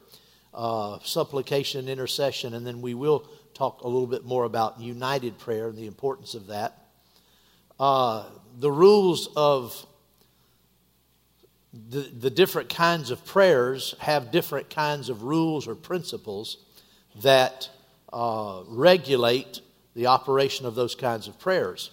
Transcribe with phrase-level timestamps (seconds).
[0.53, 5.39] uh, supplication and intercession, and then we will talk a little bit more about united
[5.39, 6.77] prayer and the importance of that.
[7.79, 8.25] Uh,
[8.59, 9.87] the rules of
[11.73, 16.57] the, the different kinds of prayers have different kinds of rules or principles
[17.21, 17.69] that
[18.11, 19.61] uh, regulate
[19.95, 21.89] the operation of those kinds of prayers.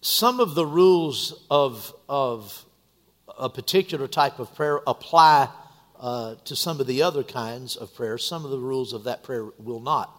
[0.00, 2.64] Some of the rules of, of
[3.38, 5.48] a particular type of prayer apply
[5.98, 8.24] uh, to some of the other kinds of prayers.
[8.24, 10.12] Some of the rules of that prayer will not.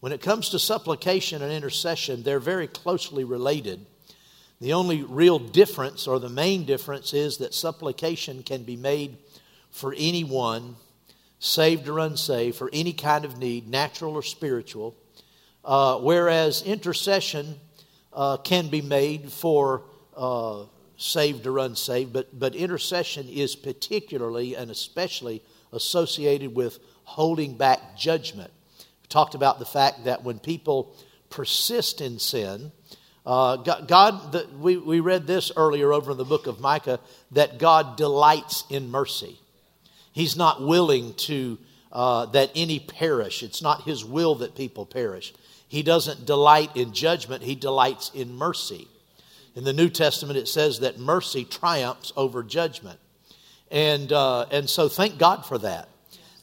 [0.00, 3.84] When it comes to supplication and intercession, they're very closely related
[4.60, 9.16] the only real difference, or the main difference, is that supplication can be made
[9.70, 10.76] for anyone,
[11.38, 14.94] saved or unsaved, for any kind of need, natural or spiritual,
[15.64, 17.54] uh, whereas intercession
[18.12, 19.82] uh, can be made for
[20.16, 20.64] uh,
[20.98, 28.50] saved or unsaved, but, but intercession is particularly and especially associated with holding back judgment.
[28.78, 30.94] We talked about the fact that when people
[31.30, 32.72] persist in sin,
[33.26, 37.00] uh, God, the, we, we read this earlier over in the book of Micah
[37.32, 39.38] that God delights in mercy.
[40.12, 41.58] He's not willing to
[41.92, 43.42] uh, that any perish.
[43.42, 45.34] It's not His will that people perish.
[45.68, 48.88] He doesn't delight in judgment, He delights in mercy.
[49.54, 52.98] In the New Testament, it says that mercy triumphs over judgment.
[53.70, 55.88] And, uh, and so thank God for that.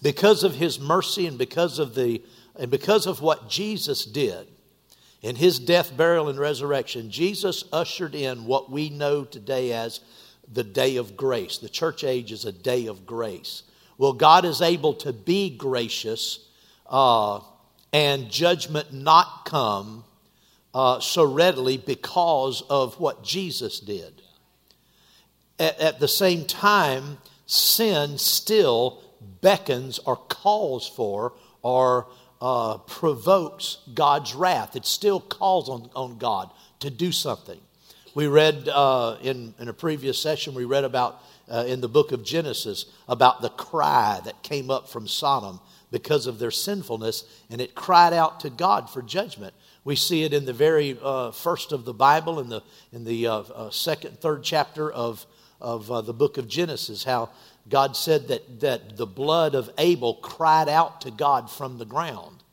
[0.02, 2.22] Because of His mercy and because of, the,
[2.60, 4.48] and because of what Jesus did,
[5.22, 10.00] in his death, burial, and resurrection, Jesus ushered in what we know today as
[10.52, 11.58] the day of grace.
[11.58, 13.64] The church age is a day of grace.
[13.98, 16.40] Well, God is able to be gracious
[16.86, 17.42] uh,
[17.92, 20.04] and judgment not come
[20.74, 24.22] uh, so readily because of what Jesus did.
[25.58, 27.18] At, at the same time,
[27.48, 29.02] sin still
[29.42, 31.34] beckons or calls for
[31.64, 32.08] or
[32.42, 34.76] uh, provokes God's wrath.
[34.76, 37.60] It still calls on, on God to do something.
[38.14, 42.12] We read uh, in, in a previous session, we read about uh, in the book
[42.12, 45.60] of Genesis about the cry that came up from Sodom
[45.92, 49.54] because of their sinfulness, and it cried out to God for judgment.
[49.84, 52.62] We see it in the very uh, first of the Bible, in the,
[52.92, 55.26] in the uh, uh, second, third chapter of,
[55.62, 57.30] of the book of Genesis, how
[57.70, 62.44] God said that, that the blood of Abel cried out to God from the ground.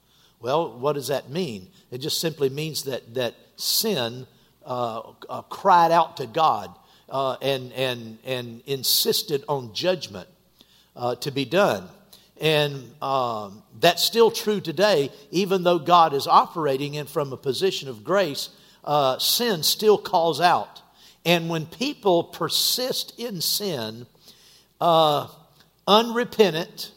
[0.41, 1.69] Well, what does that mean?
[1.91, 4.27] It just simply means that, that sin
[4.65, 6.75] uh, uh, cried out to God
[7.09, 10.29] uh, and, and, and insisted on judgment
[10.97, 11.89] uh, to be done.
[12.41, 17.89] And um, that's still true today, even though God is operating in from a position
[17.89, 18.49] of grace,
[18.85, 20.83] uh, sin still calls out.
[21.25, 24.07] And when people persist in sin,
[24.81, 25.29] uh,
[25.87, 26.93] unrepentant.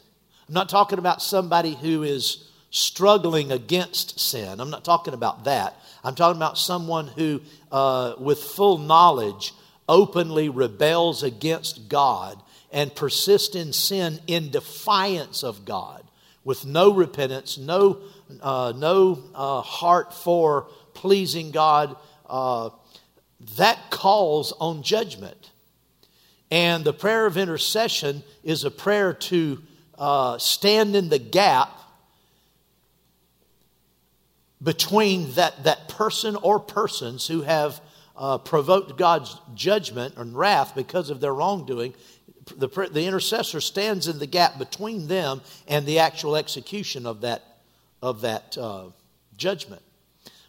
[0.47, 4.59] I'm not talking about somebody who is struggling against sin.
[4.59, 5.75] I'm not talking about that.
[6.03, 7.41] I'm talking about someone who,
[7.71, 9.53] uh, with full knowledge
[9.89, 12.41] openly rebels against God
[12.71, 16.03] and persists in sin in defiance of God
[16.44, 18.00] with no repentance, no,
[18.41, 21.95] uh, no uh, heart for pleasing God,
[22.29, 22.69] uh,
[23.57, 25.51] that calls on judgment.
[26.49, 29.61] And the prayer of intercession is a prayer to
[29.97, 31.69] uh, stand in the gap
[34.63, 37.81] between that, that person or persons who have
[38.15, 41.94] uh, provoked God's judgment and wrath because of their wrongdoing.
[42.55, 47.43] The, the intercessor stands in the gap between them and the actual execution of that,
[48.01, 48.85] of that uh,
[49.35, 49.81] judgment.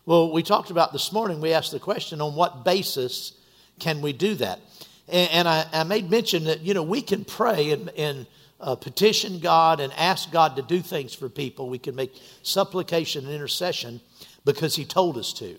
[0.07, 3.33] Well, we talked about this morning, we asked the question on what basis
[3.79, 4.61] can we do that?
[5.09, 8.27] And, and I, I, made mention that, you know, we can pray and, and
[8.61, 11.69] uh, petition God and ask God to do things for people.
[11.69, 14.01] We can make supplication and intercession
[14.45, 15.57] because He told us to.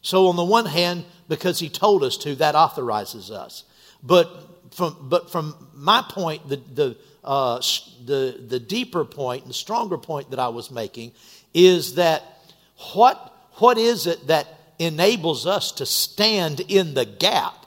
[0.00, 3.64] So, on the one hand, because He told us to, that authorizes us.
[4.02, 7.60] But from, but from my point, the, the, uh,
[8.04, 11.12] the, the deeper point, the stronger point that I was making
[11.54, 12.22] is that
[12.94, 14.46] what, what is it that
[14.78, 17.61] enables us to stand in the gap?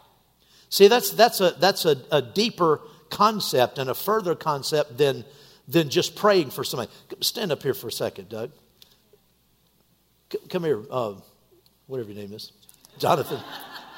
[0.75, 5.24] See, that's, that's, a, that's a, a deeper concept and a further concept than,
[5.69, 6.92] than just praying for somebody.
[7.22, 8.51] Stand up here for a second, Doug.
[10.33, 11.13] C- come here, uh,
[11.88, 12.51] whatever your name is,
[12.98, 13.39] Jonathan.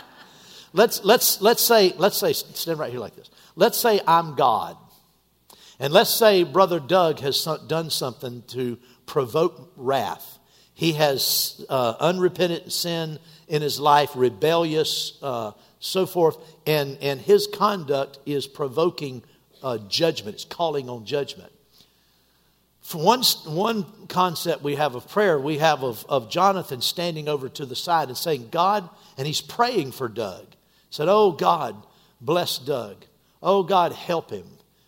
[0.73, 3.31] let's, let's, let's, say, let's say, stand right here like this.
[3.55, 4.77] Let's say I'm God.
[5.79, 8.77] And let's say Brother Doug has done something to
[9.07, 10.37] provoke wrath.
[10.75, 17.47] He has uh, unrepentant sin in his life, rebellious, uh, so forth, and, and his
[17.47, 19.23] conduct is provoking
[19.63, 21.51] uh, judgment, it's calling on judgment.
[22.81, 27.49] For one, one concept we have of prayer, we have of, of Jonathan standing over
[27.49, 30.45] to the side and saying, God, and he's praying for Doug.
[30.51, 30.55] He
[30.91, 31.75] said, Oh God,
[32.21, 33.03] bless Doug.
[33.43, 34.45] Oh God, help him.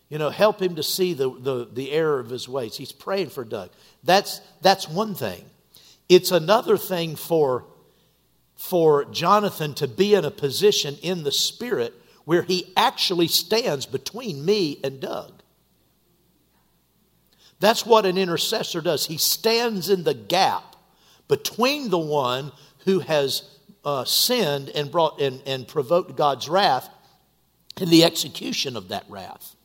[0.07, 2.77] You know, help him to see the, the, the error of his ways.
[2.77, 3.69] He's praying for Doug.
[4.03, 5.43] That's, that's one thing.
[6.07, 7.65] It's another thing for
[8.59, 11.93] for Jonathan to be in a position in the spirit
[12.25, 15.31] where he actually stands between me and Doug.
[17.61, 19.05] That's what an intercessor does.
[19.05, 20.75] He stands in the gap
[21.29, 23.43] between the one who has
[23.85, 26.89] uh, sinned and brought and, and provoked God's wrath
[27.79, 29.55] and the execution of that wrath.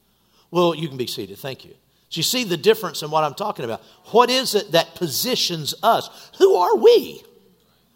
[0.52, 1.38] Well, you can be seated.
[1.38, 1.74] Thank you.
[2.10, 3.82] So you see the difference in what I'm talking about.
[4.12, 6.30] What is it that positions us?
[6.38, 7.24] Who are we?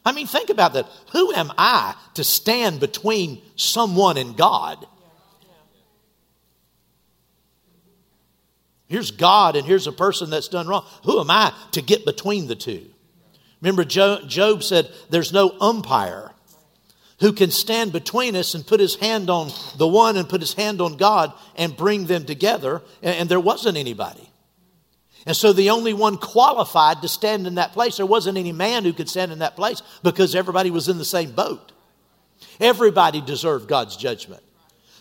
[0.08, 0.86] I mean, think about that.
[1.12, 4.86] Who am I to stand between someone and God?
[8.86, 10.86] Here's God and here's a person that's done wrong.
[11.04, 12.86] Who am I to get between the two?
[13.60, 16.32] Remember, Job said, There's no umpire
[17.20, 20.54] who can stand between us and put his hand on the one and put his
[20.54, 22.80] hand on God and bring them together.
[23.02, 24.27] And there wasn't anybody.
[25.26, 28.84] And so the only one qualified to stand in that place, there wasn't any man
[28.84, 31.72] who could stand in that place because everybody was in the same boat.
[32.60, 34.42] Everybody deserved God's judgment.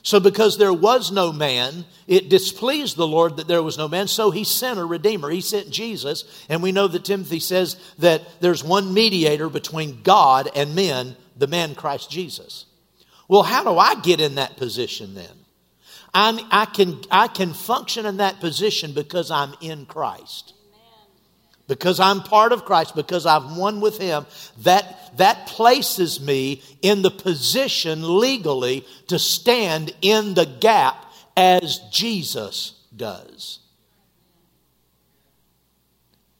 [0.04, 4.08] So, because there was no man, it displeased the Lord that there was no man.
[4.08, 5.30] So, he sent a Redeemer.
[5.30, 6.24] He sent Jesus.
[6.48, 11.48] And we know that Timothy says that there's one mediator between God and men, the
[11.48, 12.68] man Christ Jesus.
[13.28, 15.46] Well, how do I get in that position then?
[16.18, 20.56] I'm, i can, I can function in that position because I'm in Christ.
[21.68, 24.26] Because I'm part of Christ, because I've one with Him,
[24.64, 32.82] that, that places me in the position legally to stand in the gap as Jesus
[32.96, 33.60] does.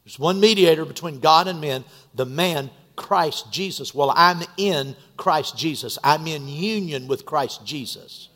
[0.06, 1.86] There's one mediator between God and men,
[2.16, 3.94] the man Christ Jesus.
[3.94, 6.00] Well, I'm in Christ Jesus.
[6.04, 8.30] I'm in union with Christ Jesus.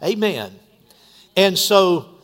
[0.00, 0.52] Amen.
[1.38, 2.16] And so,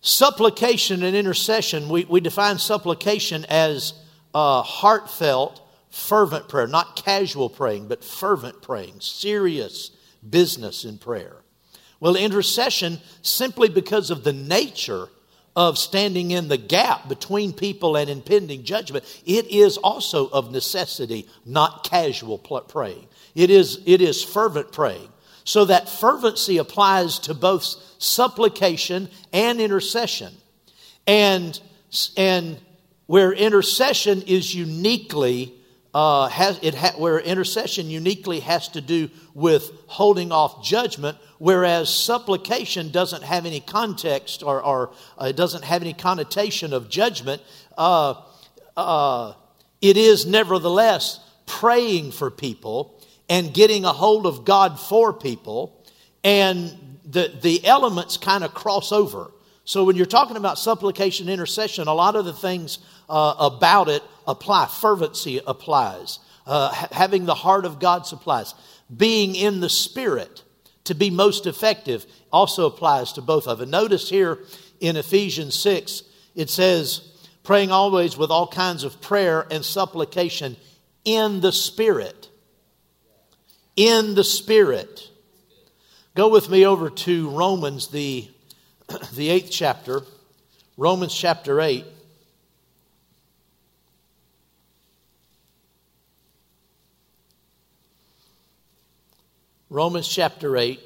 [0.00, 3.94] supplication and intercession, we, we define supplication as
[4.34, 9.92] uh, heartfelt, fervent prayer, not casual praying, but fervent praying, serious
[10.28, 11.36] business in prayer.
[12.00, 15.06] Well, intercession, simply because of the nature
[15.54, 21.28] of standing in the gap between people and impending judgment, it is also of necessity,
[21.46, 23.06] not casual praying.
[23.36, 25.08] It is, it is fervent praying.
[25.44, 27.64] So that fervency applies to both
[27.98, 30.32] supplication and intercession.
[31.06, 31.58] And,
[32.16, 32.58] and
[33.06, 35.54] where intercession is uniquely,
[35.92, 41.92] uh, has, it ha- where intercession uniquely has to do with holding off judgment, whereas
[41.92, 47.42] supplication doesn't have any context or, or uh, it doesn't have any connotation of judgment.
[47.76, 48.14] Uh,
[48.78, 49.34] uh,
[49.82, 52.93] it is nevertheless praying for people
[53.28, 55.84] and getting a hold of God for people,
[56.22, 59.30] and the, the elements kind of cross over.
[59.64, 62.78] So when you're talking about supplication, intercession, a lot of the things
[63.08, 64.66] uh, about it apply.
[64.66, 66.18] Fervency applies.
[66.46, 68.54] Uh, ha- having the heart of God supplies.
[68.94, 70.42] Being in the Spirit
[70.84, 73.68] to be most effective also applies to both of it.
[73.68, 74.38] Notice here
[74.80, 76.02] in Ephesians 6,
[76.34, 77.10] it says,
[77.42, 80.56] praying always with all kinds of prayer and supplication
[81.04, 82.28] in the Spirit.
[83.76, 85.10] In the Spirit.
[86.14, 88.28] Go with me over to Romans, the,
[89.14, 90.02] the eighth chapter,
[90.76, 91.84] Romans chapter 8.
[99.74, 100.78] Romans chapter 8,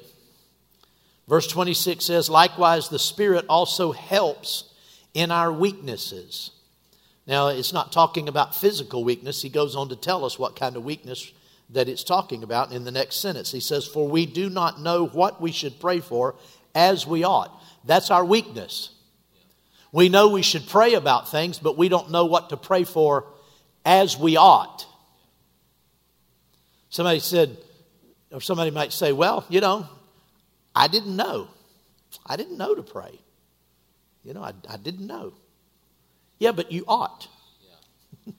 [1.27, 4.73] verse 26 says, Likewise, the Spirit also helps
[5.13, 6.49] in our weaknesses.
[7.27, 9.43] Now, it's not talking about physical weakness.
[9.43, 11.31] He goes on to tell us what kind of weakness
[11.71, 13.51] that it's talking about in the next sentence.
[13.51, 16.35] He says, For we do not know what we should pray for
[16.73, 17.51] as we ought.
[17.85, 18.91] That's our weakness.
[19.91, 23.25] We know we should pray about things, but we don't know what to pray for
[23.85, 24.85] as we ought.
[26.89, 27.57] Somebody said,
[28.31, 29.87] or somebody might say, well, you know,
[30.75, 31.47] I didn't know.
[32.25, 33.19] I didn't know to pray.
[34.23, 35.33] You know, I, I didn't know.
[36.39, 37.27] Yeah, but you ought.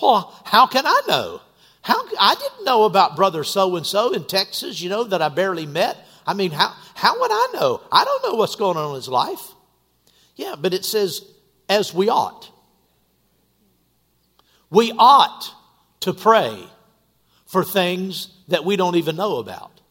[0.00, 1.40] how can I know?
[1.84, 5.28] How I didn't know about brother so and so in Texas, you know, that I
[5.28, 5.98] barely met.
[6.26, 7.82] I mean, how how would I know?
[7.92, 9.52] I don't know what's going on in his life.
[10.34, 11.20] Yeah, but it says
[11.68, 12.50] as we ought.
[14.70, 15.54] We ought
[16.00, 16.64] to pray
[17.44, 19.82] for things that we don't even know about.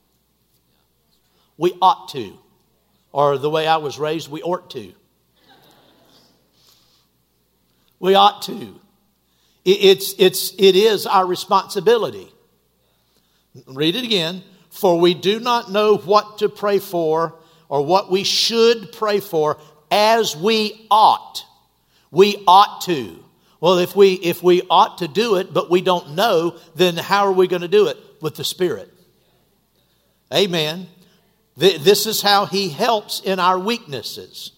[1.57, 2.39] We ought to.
[3.11, 4.93] Or the way I was raised, we ought to.
[7.99, 8.79] We ought to.
[9.65, 12.27] It's, it's, it is our responsibility.
[13.67, 14.43] Read it again.
[14.69, 17.35] For we do not know what to pray for
[17.69, 19.57] or what we should pray for
[19.91, 21.45] as we ought.
[22.09, 23.23] We ought to.
[23.61, 27.27] Well, if we, if we ought to do it, but we don't know, then how
[27.27, 27.97] are we going to do it?
[28.19, 28.91] With the Spirit.
[30.33, 30.87] Amen.
[31.55, 34.51] This is how He helps in our weaknesses.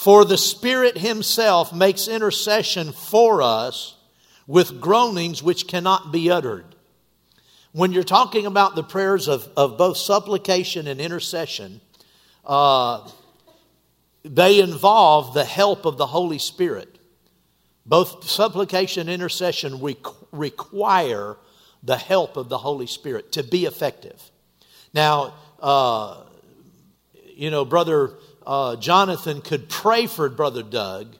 [0.00, 3.96] For the Spirit Himself makes intercession for us
[4.46, 6.64] with groanings which cannot be uttered.
[7.72, 11.82] When you're talking about the prayers of, of both supplication and intercession,
[12.46, 13.10] uh,
[14.24, 16.98] they involve the help of the Holy Spirit.
[17.84, 19.82] Both supplication and intercession
[20.32, 21.36] require
[21.82, 24.30] the help of the Holy Spirit to be effective.
[24.94, 26.22] Now, uh,
[27.34, 28.14] you know, Brother
[28.46, 31.16] uh, Jonathan could pray for Brother Doug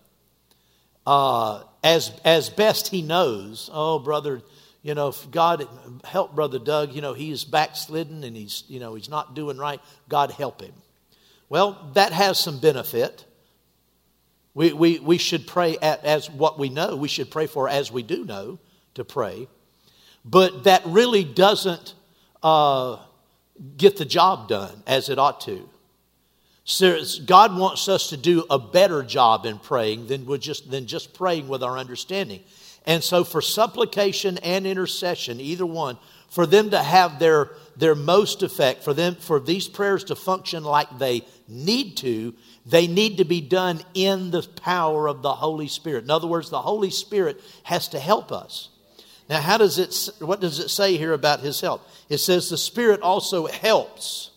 [1.07, 3.71] uh, as, as best he knows.
[3.73, 4.43] Oh, Brother,
[4.83, 5.67] you know, if God
[6.05, 9.81] help Brother Doug, you know, he's backslidden and he's, you know, he's not doing right.
[10.09, 10.73] God help him.
[11.49, 13.25] Well, that has some benefit.
[14.55, 17.93] We, we, we should pray at, as what we know, we should pray for as
[17.93, 18.59] we do know
[18.95, 19.49] to pray.
[20.25, 21.95] But that really doesn't
[22.43, 22.99] uh,
[23.77, 25.69] get the job done as it ought to.
[27.27, 31.49] God wants us to do a better job in praying than, just, than just praying
[31.49, 32.43] with our understanding.
[32.87, 35.99] And so, for supplication and intercession, either one,
[36.29, 40.65] for them to have their, their most effect, for them for these prayers to function
[40.65, 45.69] like they need to, they need to be done in the power of the Holy
[45.69, 46.05] Spirit.
[46.05, 48.69] In other words, the Holy Spirit has to help us.
[49.29, 51.87] Now, how does it, what does it say here about his help?
[52.09, 54.31] It says the Spirit also helps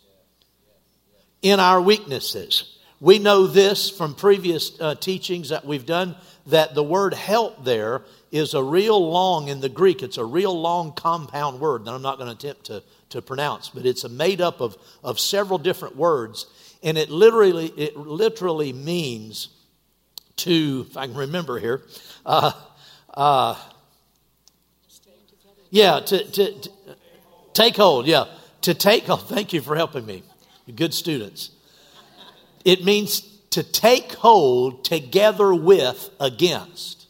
[1.44, 2.76] in our weaknesses.
[3.00, 6.16] We know this from previous uh, teachings that we've done
[6.48, 10.60] that the word help there is a real long, in the Greek, it's a real
[10.60, 14.10] long compound word that I'm not going to attempt to, to pronounce, but it's a
[14.10, 16.48] made up of, of several different words
[16.84, 19.50] and it literally it literally means
[20.36, 21.82] to if i can remember here
[22.26, 22.52] uh,
[23.14, 23.56] uh,
[25.70, 26.70] yeah to, to, to,
[27.54, 28.26] take hold yeah
[28.62, 30.24] to take hold thank you for helping me
[30.72, 31.52] good students
[32.66, 37.08] it means to take hold together with against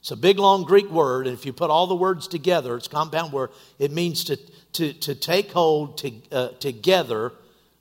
[0.00, 2.86] it's a big long greek word and if you put all the words together it's
[2.86, 4.36] a compound word it means to,
[4.72, 7.32] to, to take hold to, uh, together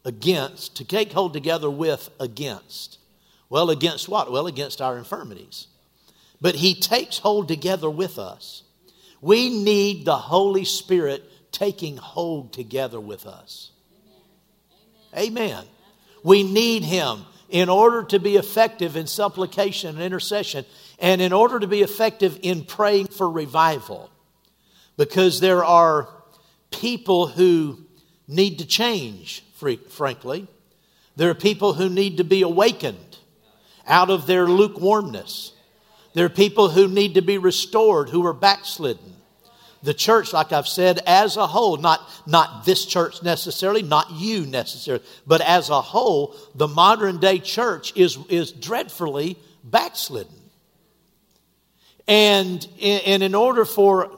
[0.06, 3.00] against, to take hold together with against.
[3.50, 4.32] Well, against what?
[4.32, 5.68] Well, against our infirmities.
[6.42, 8.64] But He takes hold together with us.
[9.22, 13.72] We need the Holy Spirit taking hold together with us.
[15.18, 15.64] Amen.
[16.24, 20.66] We need Him in order to be effective in supplication and intercession,
[20.98, 24.10] and in order to be effective in praying for revival.
[24.98, 26.08] because there are
[26.72, 27.80] people who
[28.28, 29.44] need to change,
[29.90, 30.48] frankly.
[31.16, 33.18] There are people who need to be awakened
[33.88, 35.54] out of their lukewarmness.
[36.14, 39.16] There are people who need to be restored who are backslidden.
[39.84, 44.46] The church, like I've said, as a whole, not, not this church necessarily, not you
[44.46, 50.34] necessarily, but as a whole, the modern day church is, is dreadfully backslidden.
[52.08, 54.10] And, and in order for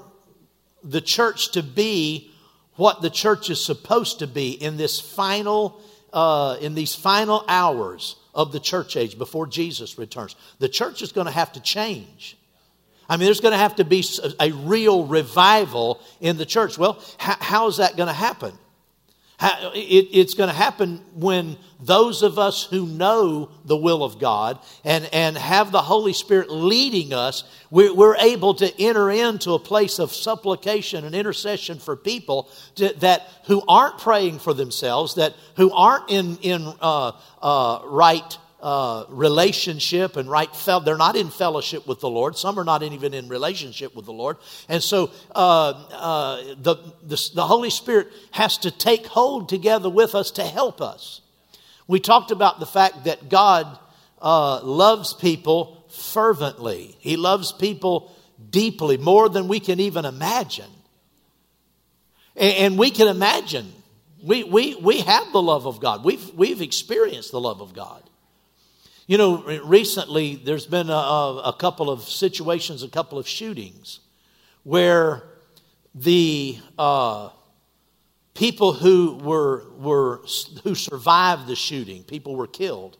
[0.83, 2.31] the church to be
[2.75, 5.81] what the church is supposed to be in this final,
[6.13, 11.11] uh, in these final hours of the church age before Jesus returns, the church is
[11.11, 12.37] going to have to change.
[13.07, 14.03] I mean, there's going to have to be
[14.39, 16.77] a real revival in the church.
[16.77, 18.53] Well, how is that going to happen?
[19.41, 24.59] It, it's going to happen when those of us who know the will of God
[24.85, 29.99] and, and have the Holy Spirit leading us, we're, able to enter into a place
[29.99, 36.09] of supplication and intercession for people that who aren't praying for themselves, that who aren't
[36.09, 40.49] in, in uh, uh, right uh, relationship and right
[40.83, 42.35] they're not in fellowship with the lord.
[42.37, 44.37] Some are not even in relationship with the lord.
[44.69, 50.15] And so uh, uh, the, the, the holy spirit has to take hold together with
[50.15, 51.21] us to help us.
[51.87, 53.77] We talked about the fact that god
[54.21, 56.95] uh, loves people fervently.
[56.99, 58.15] He loves people
[58.49, 60.71] deeply more than we can even imagine.
[62.35, 63.71] And, and we can imagine
[64.23, 66.03] we, we, we have the love of god.
[66.03, 68.01] We've, we've experienced the love of god
[69.07, 73.99] you know, recently there's been a, a, couple of situations, a couple of shootings
[74.63, 75.23] where
[75.93, 77.29] the uh,
[78.33, 80.21] people who were, were
[80.63, 82.97] who survived the shooting, people were killed,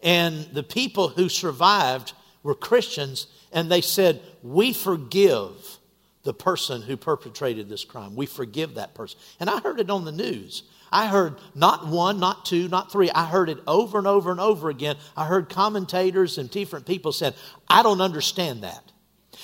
[0.00, 2.12] and the people who survived
[2.44, 5.78] were Christians, and they said, "We forgive."
[6.24, 8.14] The person who perpetrated this crime.
[8.14, 9.18] We forgive that person.
[9.40, 10.62] And I heard it on the news.
[10.92, 13.10] I heard not one, not two, not three.
[13.10, 14.96] I heard it over and over and over again.
[15.16, 17.34] I heard commentators and different people said,
[17.66, 18.92] I don't understand that.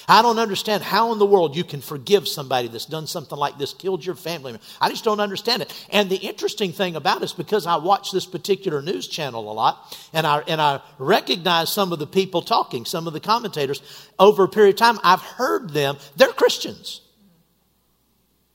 [0.06, 3.58] I don't understand how in the world you can forgive somebody that's done something like
[3.58, 4.58] this, killed your family.
[4.80, 5.86] I just don't understand it.
[5.90, 9.52] And the interesting thing about it is because I watch this particular news channel a
[9.52, 13.82] lot, and I and I recognize some of the people talking, some of the commentators
[14.18, 14.98] over a period of time.
[15.04, 15.98] I've heard them.
[16.16, 17.02] They're Christians.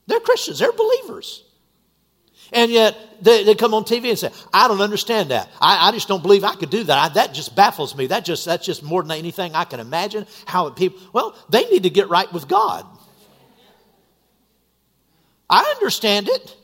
[0.08, 0.60] They're Christians.
[0.60, 1.44] They're believers.
[2.52, 5.50] And yet they, they come on TV and say, I don't understand that.
[5.60, 6.98] I, I just don't believe I could do that.
[6.98, 8.08] I, that just baffles me.
[8.08, 10.28] That just, that's just more than anything I can imagine.
[10.46, 12.86] How people, well, they need to get right with God.
[15.50, 16.56] I understand it.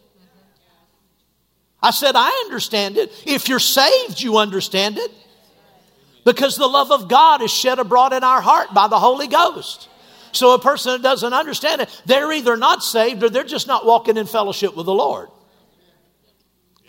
[1.82, 3.12] I said, I understand it.
[3.26, 5.12] If you're saved, you understand it.
[6.26, 9.88] Because the love of God is shed abroad in our heart by the Holy Ghost.
[10.32, 13.86] So a person that doesn't understand it, they're either not saved or they're just not
[13.86, 15.30] walking in fellowship with the Lord.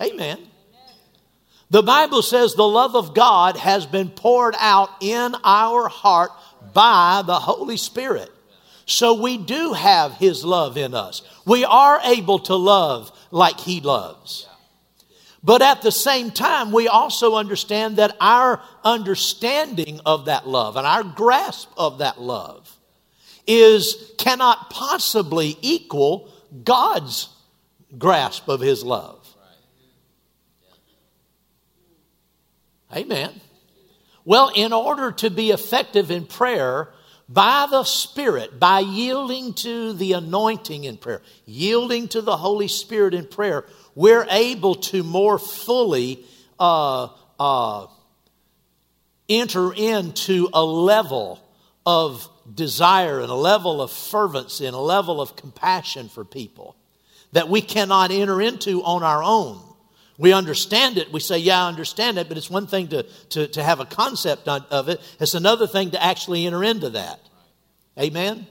[0.00, 0.38] Amen.
[1.70, 6.32] The Bible says the love of God has been poured out in our heart
[6.74, 8.30] by the Holy Spirit.
[8.86, 11.22] So we do have His love in us.
[11.46, 14.48] We are able to love like He loves.
[15.44, 20.86] But at the same time, we also understand that our understanding of that love and
[20.86, 22.76] our grasp of that love
[23.46, 26.32] is cannot possibly equal
[26.64, 27.28] God's
[27.96, 29.19] grasp of His love.
[32.94, 33.40] Amen.
[34.24, 36.90] Well, in order to be effective in prayer,
[37.29, 43.14] by the Spirit, by yielding to the anointing in prayer, yielding to the Holy Spirit
[43.14, 46.24] in prayer, we're able to more fully
[46.59, 47.87] uh, uh,
[49.29, 51.40] enter into a level
[51.87, 56.74] of desire and a level of fervency and a level of compassion for people
[57.33, 59.62] that we cannot enter into on our own.
[60.20, 61.11] We understand it.
[61.11, 63.87] We say, yeah, I understand it, but it's one thing to, to, to have a
[63.87, 65.00] concept of it.
[65.18, 67.18] It's another thing to actually enter into that.
[67.98, 68.46] Amen?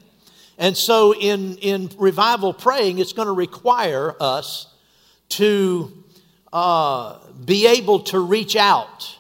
[0.58, 4.65] And so in, in revival praying, it's going to require us
[5.29, 5.93] to
[6.51, 9.15] uh, be able to reach out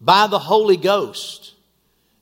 [0.00, 1.54] by the Holy Ghost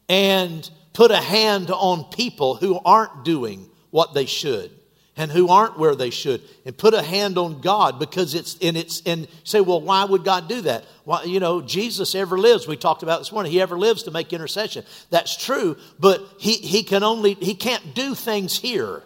[0.06, 4.70] and put a hand on people who aren't doing what they should
[5.16, 8.76] and who aren't where they should and put a hand on God because it's and
[8.76, 10.84] it's and say, well, why would God do that?
[11.04, 12.66] Why, you know, Jesus ever lives.
[12.66, 13.52] We talked about this morning.
[13.52, 14.84] He ever lives to make intercession.
[15.10, 19.02] That's true, but he he can only he can't do things here.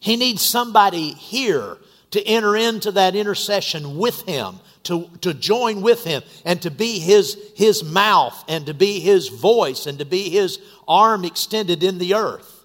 [0.00, 1.78] He needs somebody here
[2.12, 6.98] to enter into that intercession with him, to, to join with him, and to be
[6.98, 11.98] his, his mouth, and to be his voice, and to be his arm extended in
[11.98, 12.64] the earth.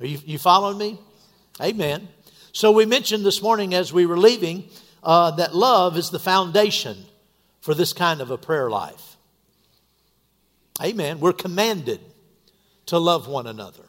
[0.00, 0.98] Are you, you following me?
[1.60, 2.08] Amen.
[2.52, 4.68] So we mentioned this morning as we were leaving
[5.02, 6.96] uh, that love is the foundation
[7.60, 9.16] for this kind of a prayer life.
[10.82, 11.20] Amen.
[11.20, 12.00] We're commanded
[12.86, 13.84] to love one another.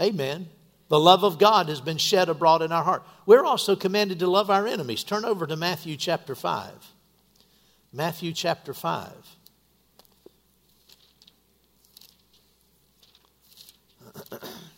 [0.00, 0.48] Amen.
[0.88, 3.02] The love of God has been shed abroad in our heart.
[3.26, 5.04] We're also commanded to love our enemies.
[5.04, 6.70] Turn over to Matthew chapter 5.
[7.92, 9.12] Matthew chapter 5.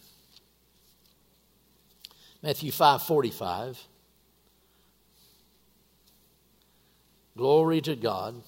[2.47, 3.77] Matthew 5:45
[7.37, 8.41] Glory to God.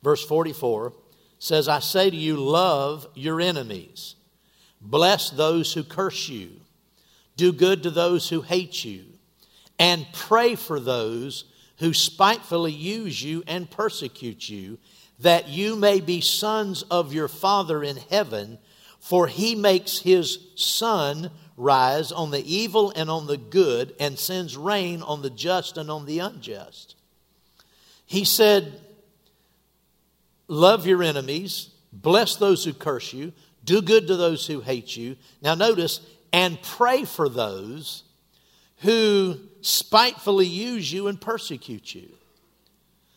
[0.00, 0.92] Verse 44
[1.40, 4.14] says, I say to you, love your enemies,
[4.80, 6.60] bless those who curse you,
[7.36, 9.06] do good to those who hate you,
[9.76, 11.46] and pray for those
[11.78, 14.78] who spitefully use you and persecute you,
[15.18, 18.56] that you may be sons of your Father in heaven,
[19.00, 24.56] for he makes his sun rise on the evil and on the good, and sends
[24.56, 26.96] rain on the just and on the unjust.
[28.06, 28.80] He said,
[30.46, 33.32] Love your enemies, bless those who curse you,
[33.64, 35.16] do good to those who hate you.
[35.40, 36.00] Now, notice,
[36.32, 38.02] and pray for those
[38.78, 42.10] who spitefully use you and persecute you.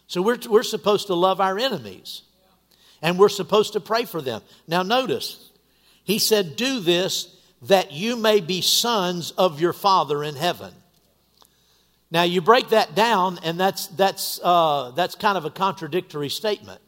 [0.07, 2.21] So, we're, we're supposed to love our enemies,
[3.01, 4.41] and we're supposed to pray for them.
[4.67, 5.51] Now, notice,
[6.05, 10.73] he said, Do this that you may be sons of your Father in heaven.
[12.09, 16.79] Now, you break that down, and that's, that's, uh, that's kind of a contradictory statement.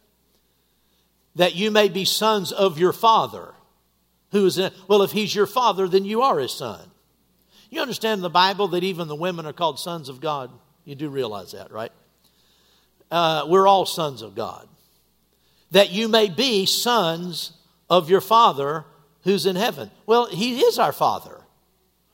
[1.35, 3.53] That you may be sons of your Father.
[4.31, 6.79] Who is in, well, if He's your Father, then you are His Son.
[7.69, 10.51] You understand the Bible that even the women are called sons of God?
[10.85, 11.91] You do realize that, right?
[13.11, 14.67] Uh, we're all sons of God.
[15.71, 17.51] That you may be sons
[17.89, 18.85] of your Father
[19.23, 19.91] who's in heaven.
[20.05, 21.41] Well, He is our Father.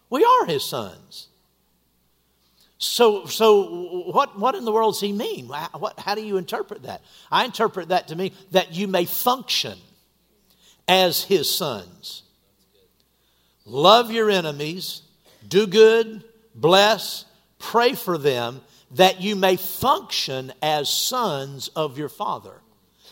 [0.09, 1.27] We are His sons.
[2.77, 5.47] So, so what, what in the world does he mean?
[5.47, 7.01] What, how do you interpret that?
[7.31, 9.77] I interpret that to mean that you may function
[10.87, 12.23] as his sons.
[13.65, 15.01] Love your enemies,
[15.47, 17.25] do good, bless,
[17.57, 22.61] pray for them, that you may function as sons of your Father.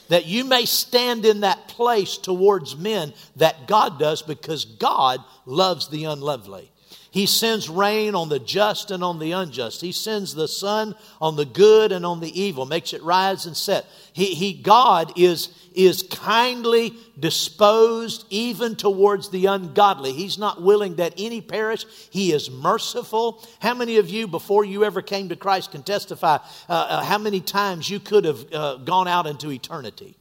[0.09, 5.87] That you may stand in that place towards men that God does because God loves
[5.87, 6.72] the unlovely.
[7.13, 9.82] He sends rain on the just and on the unjust.
[9.82, 13.56] He sends the sun on the good and on the evil, makes it rise and
[13.56, 13.86] set.
[14.13, 20.12] He, he God is, is kindly disposed even towards the ungodly.
[20.12, 21.86] He's not willing that any perish.
[22.10, 23.47] He is merciful.
[23.60, 27.19] How many of you, before you ever came to Christ, can testify uh, uh, how
[27.19, 30.15] many times you could have uh, gone out into eternity?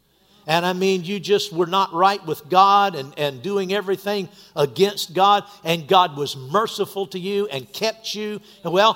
[0.46, 5.14] And I mean, you just were not right with God and, and doing everything against
[5.14, 8.40] God, and God was merciful to you and kept you.
[8.64, 8.94] Well,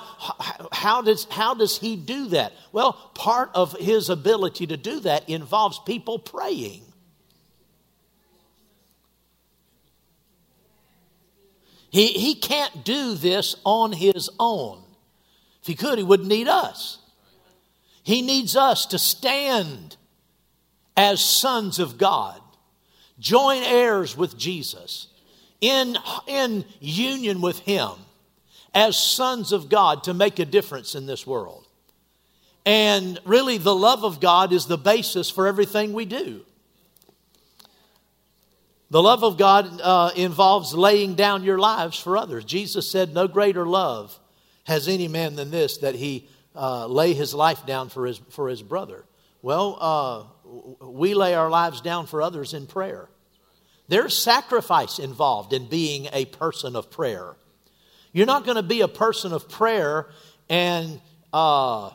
[0.73, 2.51] how does, how does He do that?
[2.73, 6.81] Well, part of His ability to do that involves people praying.
[11.89, 14.83] He, he can't do this on His own.
[15.61, 16.99] If He could, He wouldn't need us.
[18.03, 19.95] He needs us to stand
[20.97, 22.41] as sons of God,
[23.19, 25.07] join heirs with Jesus,
[25.61, 27.91] in, in union with Him,
[28.73, 31.65] as sons of God to make a difference in this world.
[32.65, 36.41] And really, the love of God is the basis for everything we do.
[38.89, 42.43] The love of God uh, involves laying down your lives for others.
[42.43, 44.17] Jesus said, No greater love
[44.63, 48.49] has any man than this, that he uh, lay his life down for his, for
[48.49, 49.05] his brother.
[49.41, 50.23] Well, uh,
[50.81, 53.09] we lay our lives down for others in prayer.
[53.87, 57.35] There's sacrifice involved in being a person of prayer.
[58.11, 60.07] You're not going to be a person of prayer
[60.49, 60.99] and
[61.31, 61.91] uh,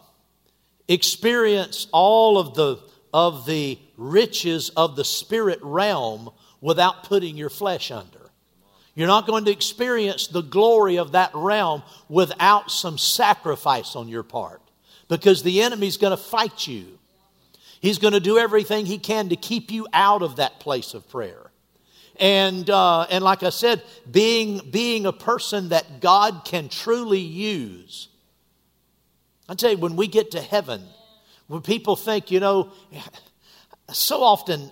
[0.88, 2.78] experience all of the,
[3.12, 8.30] of the riches of the spirit realm without putting your flesh under.
[8.94, 14.22] You're not going to experience the glory of that realm without some sacrifice on your
[14.22, 14.60] part
[15.08, 16.98] because the enemy's going to fight you.
[17.82, 21.08] He's going to do everything he can to keep you out of that place of
[21.10, 21.50] prayer.
[22.20, 28.06] And, uh, and like I said, being, being a person that God can truly use.
[29.48, 30.84] I tell you, when we get to heaven,
[31.48, 32.70] when people think, you know,
[33.92, 34.70] so often,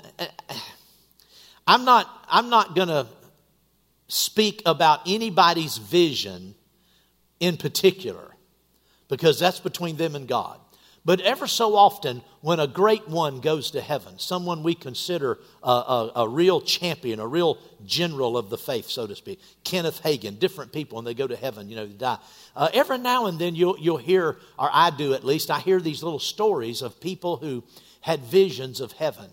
[1.66, 3.08] I'm not, I'm not going to
[4.06, 6.54] speak about anybody's vision
[7.40, 8.36] in particular
[9.08, 10.60] because that's between them and God.
[11.10, 15.68] But ever so often, when a great one goes to heaven, someone we consider a,
[15.68, 20.38] a, a, real champion, a real general of the faith, so to speak, Kenneth Hagin,
[20.38, 22.18] different people, and they go to heaven, you know, die.
[22.54, 25.80] Uh, every now and then you'll, you'll hear, or I do at least, I hear
[25.80, 27.64] these little stories of people who
[28.02, 29.30] had visions of heaven.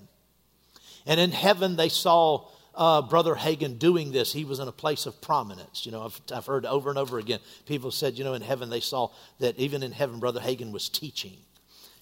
[1.05, 4.33] And in heaven, they saw uh, Brother Hagin doing this.
[4.33, 5.85] He was in a place of prominence.
[5.85, 8.71] You know, I've, I've heard over and over again people said, you know, in heaven
[8.71, 11.37] they saw that even in heaven, Brother Hagin was teaching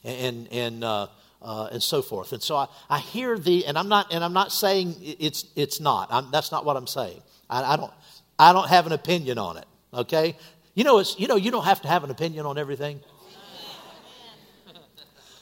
[0.05, 1.07] and, and, uh,
[1.41, 2.31] uh, and so forth.
[2.31, 5.79] And so I, I hear the, and I'm not, and I'm not saying it's, it's
[5.79, 6.07] not.
[6.11, 7.21] I'm, that's not what I'm saying.
[7.49, 7.91] I, I, don't,
[8.39, 9.65] I don't have an opinion on it.
[9.93, 10.37] Okay,
[10.73, 13.01] you know, it's, you know, you don't have to have an opinion on everything.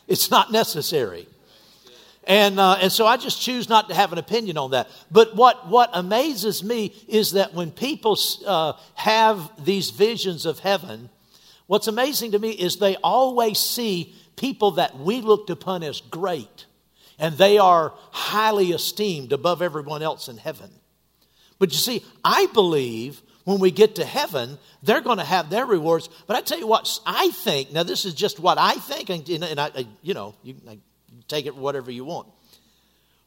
[0.08, 1.28] It's not necessary.
[2.26, 4.89] And, uh, and so I just choose not to have an opinion on that.
[5.12, 11.10] But what, what amazes me is that when people uh, have these visions of heaven,
[11.74, 16.68] what's amazing to me is they always see people that we looked upon as great,
[17.18, 20.70] and they are highly esteemed above everyone else in heaven.
[21.58, 25.66] But you see, I believe when we get to heaven, they're going to have their
[25.66, 26.10] rewards.
[26.28, 29.28] But I tell you what, I think, now this is just what I think, and,
[29.44, 30.56] and I, you know, you
[31.28, 32.28] take it whatever you want.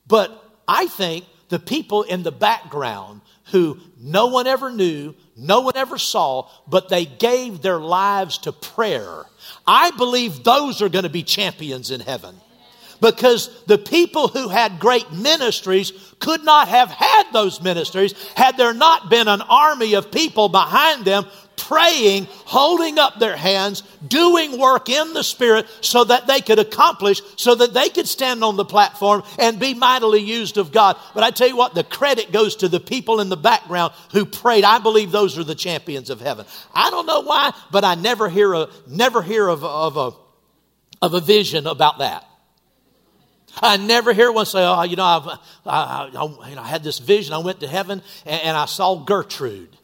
[0.06, 0.30] But
[0.68, 5.98] I think the people in the background who no one ever knew, no one ever
[5.98, 9.24] saw, but they gave their lives to prayer.
[9.66, 12.34] I believe those are going to be champions in heaven.
[13.00, 18.72] Because the people who had great ministries could not have had those ministries had there
[18.72, 24.88] not been an army of people behind them praying, holding up their hands, doing work
[24.88, 28.64] in the Spirit so that they could accomplish, so that they could stand on the
[28.64, 30.96] platform and be mightily used of God.
[31.14, 34.24] But I tell you what, the credit goes to the people in the background who
[34.24, 34.64] prayed.
[34.64, 36.46] I believe those are the champions of heaven.
[36.74, 40.12] I don't know why, but I never hear a, never hear of, of a,
[41.02, 42.24] of a vision about that.
[43.62, 46.06] I never hear one say, "Oh, you know, I've, I, I,
[46.48, 47.32] you know, I had this vision.
[47.32, 49.76] I went to heaven and, and I saw Gertrude."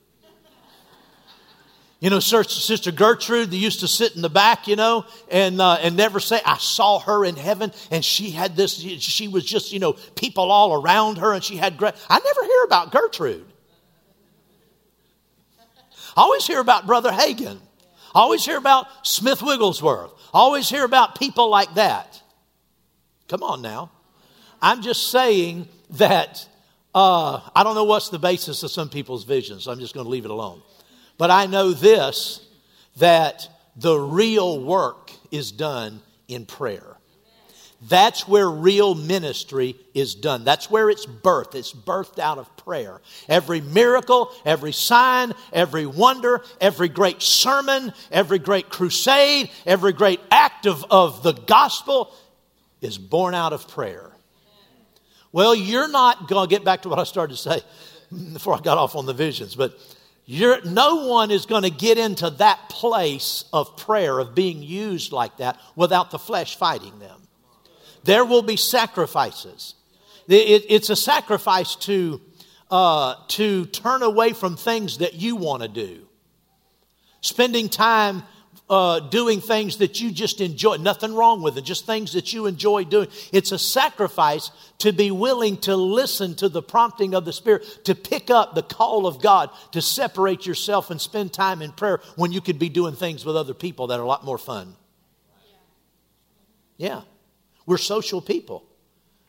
[2.02, 5.74] You know, Sister Gertrude, they used to sit in the back, you know, and, uh,
[5.74, 9.72] and never say, I saw her in heaven and she had this, she was just,
[9.72, 11.94] you know, people all around her and she had great.
[12.10, 13.46] I never hear about Gertrude.
[16.16, 17.60] I always hear about Brother Hagin.
[18.12, 20.10] I always hear about Smith Wigglesworth.
[20.34, 22.20] I always hear about people like that.
[23.28, 23.92] Come on now.
[24.60, 26.48] I'm just saying that
[26.96, 30.04] uh, I don't know what's the basis of some people's visions, so I'm just going
[30.04, 30.62] to leave it alone.
[31.22, 32.44] But I know this
[32.96, 36.96] that the real work is done in prayer.
[37.88, 40.42] That's where real ministry is done.
[40.42, 41.54] That's where it's birthed.
[41.54, 43.00] It's birthed out of prayer.
[43.28, 50.66] Every miracle, every sign, every wonder, every great sermon, every great crusade, every great act
[50.66, 52.12] of, of the gospel
[52.80, 54.10] is born out of prayer.
[55.30, 57.60] Well, you're not going to get back to what I started to say
[58.32, 59.78] before I got off on the visions, but
[60.24, 65.12] you're, no one is going to get into that place of prayer, of being used
[65.12, 67.28] like that, without the flesh fighting them.
[68.04, 69.74] There will be sacrifices.
[70.28, 72.20] It, it's a sacrifice to,
[72.70, 76.06] uh, to turn away from things that you want to do.
[77.20, 78.22] Spending time
[78.70, 80.76] uh, doing things that you just enjoy.
[80.76, 83.08] Nothing wrong with it, just things that you enjoy doing.
[83.32, 87.94] It's a sacrifice to be willing to listen to the prompting of the Spirit, to
[87.94, 92.32] pick up the call of God, to separate yourself and spend time in prayer when
[92.32, 94.74] you could be doing things with other people that are a lot more fun.
[96.76, 97.02] Yeah,
[97.66, 98.64] we're social people.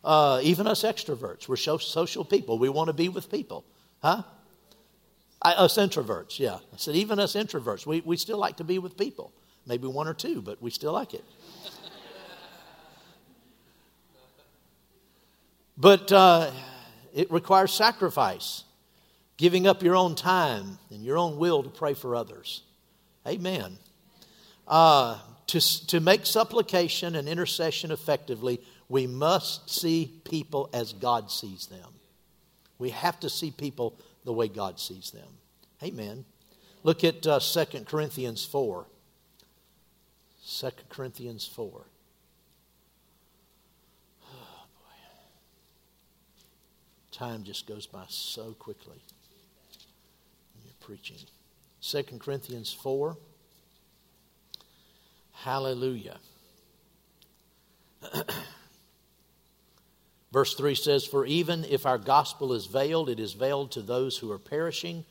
[0.03, 2.59] Uh, even us extroverts, we're social people.
[2.59, 3.65] We want to be with people.
[4.01, 4.23] Huh?
[5.43, 6.55] I, us introverts, yeah.
[6.55, 9.33] I said, even us introverts, we, we still like to be with people.
[9.65, 11.23] Maybe one or two, but we still like it.
[15.77, 16.51] but uh,
[17.13, 18.63] it requires sacrifice,
[19.37, 22.63] giving up your own time and your own will to pray for others.
[23.27, 23.77] Amen.
[24.67, 31.67] Uh, to, to make supplication and intercession effectively, we must see people as God sees
[31.67, 31.89] them.
[32.79, 35.27] We have to see people the way God sees them.
[35.81, 36.25] Amen.
[36.83, 38.85] Look at uh, 2 Corinthians 4.
[40.45, 41.71] 2 Corinthians 4.
[44.23, 44.91] Oh, boy.
[47.11, 49.01] Time just goes by so quickly
[50.53, 51.17] when you're preaching.
[51.81, 53.17] 2 Corinthians 4.
[55.33, 56.17] Hallelujah.
[60.33, 64.17] Verse 3 says, For even if our gospel is veiled, it is veiled to those
[64.17, 65.05] who are perishing,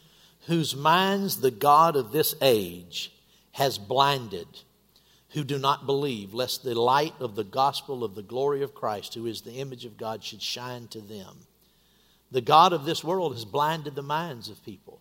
[0.48, 3.12] whose minds the God of this age
[3.52, 4.48] has blinded
[5.32, 9.14] who do not believe, lest the light of the gospel of the glory of Christ,
[9.14, 11.46] who is the image of God, should shine to them.
[12.30, 15.00] The God of this world has blinded the minds of people.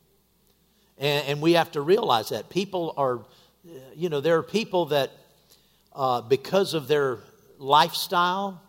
[0.97, 2.49] And, and we have to realize that.
[2.49, 3.25] People are,
[3.95, 5.11] you know, there are people that,
[5.93, 7.19] uh, because of their
[7.57, 8.61] lifestyle,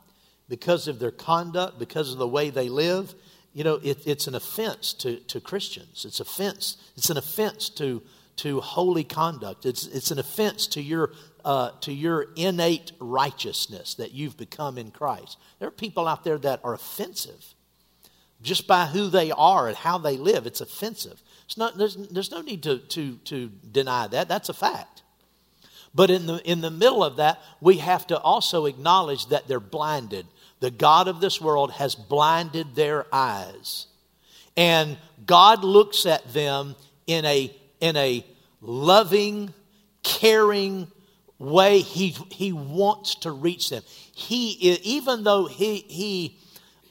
[0.53, 3.15] because of their conduct, because of the way they live,
[3.55, 6.05] you know, it, it's an offense to, to Christians.
[6.05, 6.77] It's offense.
[6.95, 8.03] It's an offense to
[8.37, 9.65] to holy conduct.
[9.67, 11.13] It's, it's an offense to your,
[11.45, 15.39] uh, to your innate righteousness that you've become in Christ.
[15.59, 17.55] There are people out there that are offensive
[18.43, 20.47] just by who they are and how they live.
[20.47, 21.23] It's offensive.
[21.45, 24.29] It's not, there's, there's no need to, to, to deny that.
[24.29, 25.03] That's a fact.
[25.95, 29.61] But in the, in the middle of that, we have to also acknowledge that they're
[29.61, 30.27] blinded.
[30.63, 33.89] The God of this world has blinded their eyes.
[34.57, 34.97] And
[35.27, 36.77] God looks at them
[37.09, 38.25] in a in a
[38.61, 39.53] loving,
[40.05, 40.87] caring
[41.41, 41.81] way.
[41.81, 43.83] He, he wants to reach them.
[44.15, 44.51] He,
[44.85, 46.39] even though he, he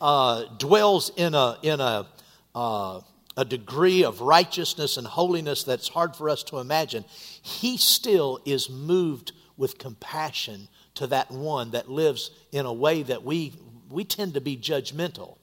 [0.02, 2.08] uh, dwells in a, in a,
[2.54, 3.00] uh,
[3.38, 7.06] a degree of righteousness and holiness that's hard for us to imagine,
[7.42, 13.24] he still is moved with compassion to that one that lives in a way that
[13.24, 13.54] we,
[13.90, 15.38] we tend to be judgmental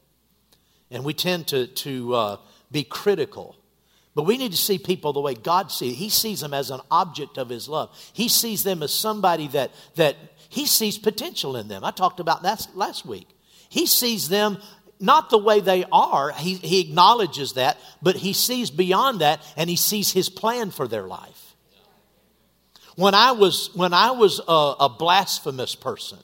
[0.91, 2.37] and we tend to, to uh,
[2.71, 3.57] be critical.
[4.15, 5.97] But we need to see people the way God sees.
[5.97, 7.91] He sees them as an object of His love.
[8.13, 10.17] He sees them as somebody that, that
[10.49, 11.85] He sees potential in them.
[11.85, 13.29] I talked about that last week.
[13.69, 14.59] He sees them
[15.01, 19.71] not the way they are, he, he acknowledges that, but He sees beyond that and
[19.71, 21.48] He sees His plan for their life.
[22.99, 26.19] When I was, when I was a, a blasphemous person,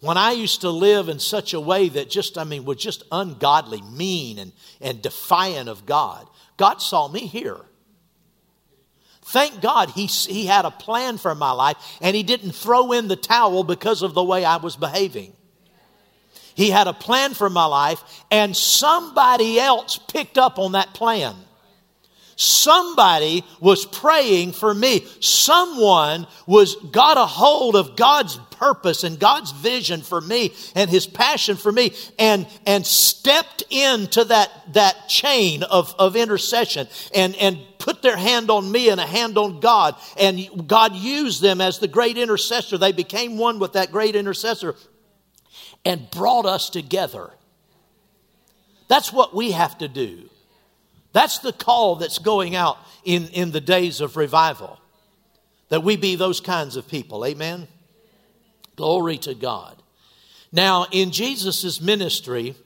[0.00, 3.04] when I used to live in such a way that just, I mean, was just
[3.10, 7.56] ungodly, mean, and, and defiant of God, God saw me here.
[9.22, 13.08] Thank God he, he had a plan for my life and he didn't throw in
[13.08, 15.32] the towel because of the way I was behaving.
[16.54, 21.34] He had a plan for my life and somebody else picked up on that plan.
[22.36, 25.06] Somebody was praying for me.
[25.20, 31.06] Someone was got a hold of God's purpose and God's vision for me and his
[31.06, 37.58] passion for me and, and stepped into that, that chain of, of intercession and, and
[37.78, 39.94] put their hand on me and a hand on God.
[40.18, 42.78] And God used them as the great intercessor.
[42.78, 44.74] They became one with that great intercessor
[45.84, 47.30] and brought us together.
[48.88, 50.30] That's what we have to do.
[51.14, 54.80] That's the call that's going out in, in the days of revival.
[55.68, 57.24] That we be those kinds of people.
[57.24, 57.68] Amen?
[58.74, 59.80] Glory to God.
[60.50, 62.56] Now, in Jesus' ministry,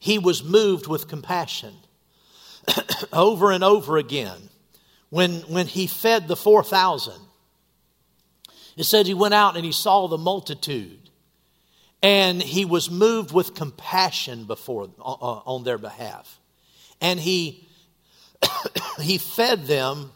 [0.00, 1.74] he was moved with compassion
[3.12, 4.48] over and over again.
[5.10, 7.12] When, when he fed the 4,000,
[8.76, 11.10] it said he went out and he saw the multitude
[12.02, 16.38] and he was moved with compassion before uh, uh on their behalf
[17.00, 17.67] and he
[19.00, 20.12] he fed them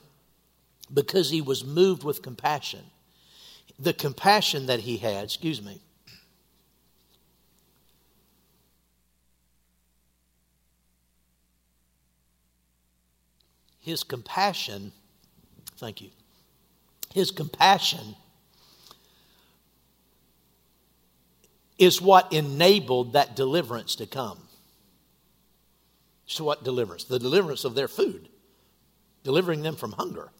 [0.92, 2.84] because he was moved with compassion.
[3.78, 5.80] The compassion that he had, excuse me.
[13.80, 14.92] His compassion,
[15.76, 16.10] thank you.
[17.12, 18.14] His compassion
[21.78, 24.38] is what enabled that deliverance to come.
[26.32, 27.04] So, what deliverance?
[27.04, 28.28] The deliverance of their food,
[29.22, 30.30] delivering them from hunger.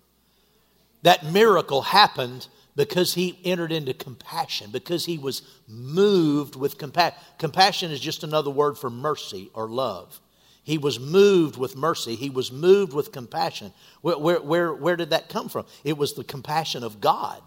[1.03, 7.19] That miracle happened because he entered into compassion, because he was moved with compassion.
[7.39, 10.21] Compassion is just another word for mercy or love.
[10.65, 12.15] He was moved with mercy.
[12.15, 13.73] He was moved with compassion.
[14.01, 15.67] Where, where, where, where did that come from?
[15.83, 17.43] It was the compassion of God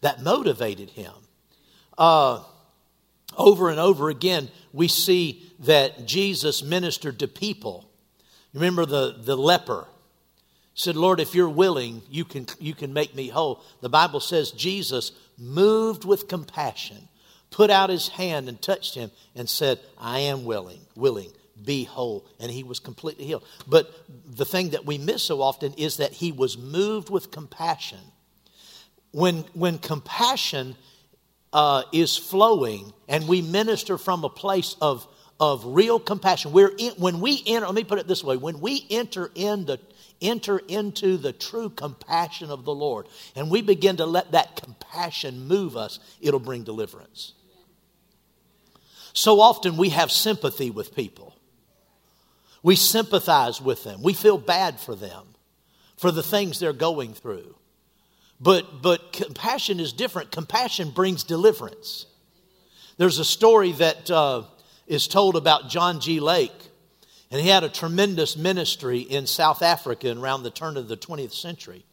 [0.00, 1.12] that motivated him.
[1.96, 2.42] Uh,
[3.36, 7.88] over and over again, we see that Jesus ministered to people.
[8.52, 9.86] Remember the, the leper
[10.74, 13.62] said, Lord, if you're willing, you can, you can make me whole.
[13.80, 17.08] The Bible says Jesus, moved with compassion,
[17.50, 21.30] put out his hand and touched him and said, I am willing, willing,
[21.64, 22.26] be whole.
[22.40, 23.44] And he was completely healed.
[23.66, 23.92] But
[24.26, 28.00] the thing that we miss so often is that he was moved with compassion.
[29.12, 30.74] When, when compassion
[31.54, 35.06] uh, is flowing and we minister from a place of,
[35.38, 36.52] of real compassion.
[36.52, 39.64] We're in, when we enter, let me put it this way when we enter in
[39.64, 39.80] the
[40.22, 45.46] enter into the true compassion of the Lord and we begin to let that compassion
[45.46, 47.34] move us, it'll bring deliverance.
[49.12, 51.36] So often we have sympathy with people.
[52.62, 54.02] We sympathize with them.
[54.02, 55.26] We feel bad for them,
[55.96, 57.54] for the things they're going through.
[58.40, 60.30] But, but compassion is different.
[60.30, 62.06] Compassion brings deliverance.
[62.96, 64.42] There's a story that uh,
[64.86, 66.20] is told about John G.
[66.20, 66.52] Lake,
[67.30, 71.32] and he had a tremendous ministry in South Africa around the turn of the 20th
[71.32, 71.84] century.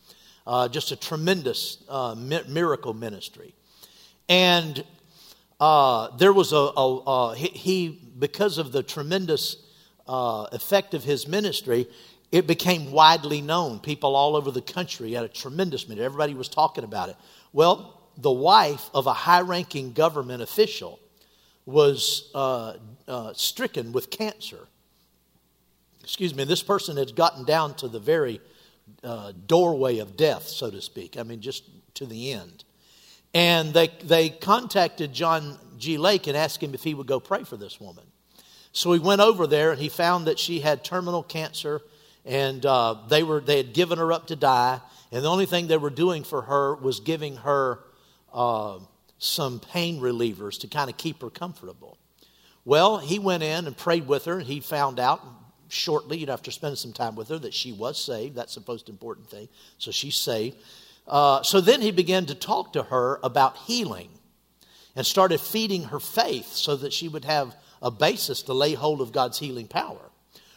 [0.45, 3.53] Uh, just a tremendous uh, mi- miracle ministry.
[4.27, 4.83] And
[5.59, 9.57] uh, there was a, a, he, he, because of the tremendous
[10.07, 11.87] uh, effect of his ministry,
[12.31, 13.79] it became widely known.
[13.79, 16.05] People all over the country had a tremendous ministry.
[16.05, 17.17] Everybody was talking about it.
[17.51, 20.99] Well, the wife of a high ranking government official
[21.65, 22.75] was uh,
[23.07, 24.67] uh, stricken with cancer.
[26.03, 28.41] Excuse me, this person had gotten down to the very
[29.03, 31.17] uh, doorway of death, so to speak.
[31.17, 31.63] I mean, just
[31.95, 32.63] to the end.
[33.33, 35.97] And they, they contacted John G.
[35.97, 38.03] Lake and asked him if he would go pray for this woman.
[38.73, 41.81] So he went over there and he found that she had terminal cancer
[42.25, 44.79] and uh, they, were, they had given her up to die.
[45.11, 47.79] And the only thing they were doing for her was giving her
[48.33, 48.79] uh,
[49.17, 51.97] some pain relievers to kind of keep her comfortable.
[52.63, 55.21] Well, he went in and prayed with her, and he found out
[55.67, 58.35] shortly, you know, after spending some time with her, that she was saved.
[58.35, 59.47] That's the most important thing.
[59.77, 60.57] So she's saved.
[61.07, 64.09] Uh, so then he began to talk to her about healing
[64.95, 69.01] and started feeding her faith so that she would have a basis to lay hold
[69.01, 70.10] of God's healing power.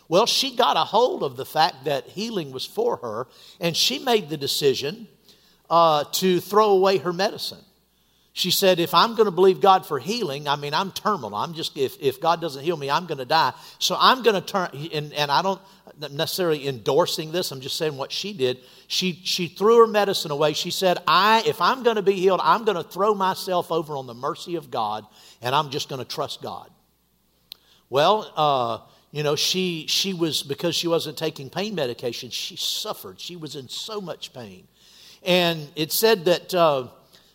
[0.09, 3.27] Well, she got a hold of the fact that healing was for her,
[3.61, 5.09] and she made the decision
[5.71, 7.65] uh, to throw away her medicine.
[8.37, 11.37] She said, If I'm going to believe God for healing, I mean, I'm terminal.
[11.37, 13.53] I'm just, if, if God doesn't heal me, I'm going to die.
[13.79, 15.61] So I'm going to turn, and, and I don't
[16.11, 18.59] necessarily endorsing this, I'm just saying what she did.
[18.89, 20.53] She, she threw her medicine away.
[20.53, 23.97] She said, I, If I'm going to be healed, I'm going to throw myself over
[23.97, 25.07] on the mercy of God,
[25.41, 26.71] and I'm just going to trust God.
[27.89, 28.79] Well, uh,
[29.15, 33.21] you know, she, she was, because she wasn't taking pain medication, she suffered.
[33.21, 34.67] She was in so much pain.
[35.23, 36.89] And it said that, uh,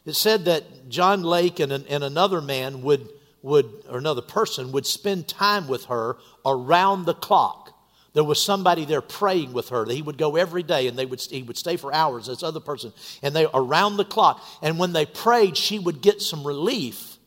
[0.06, 3.08] it said that John Lake and, and another man would,
[3.44, 7.74] would, or another person would spend time with her around the clock.
[8.12, 9.86] There was somebody there praying with her.
[9.86, 12.60] He would go every day and they would, he would stay for hours, this other
[12.60, 12.92] person,
[13.24, 14.44] and they around the clock.
[14.62, 17.20] And when they prayed, she would get some relief,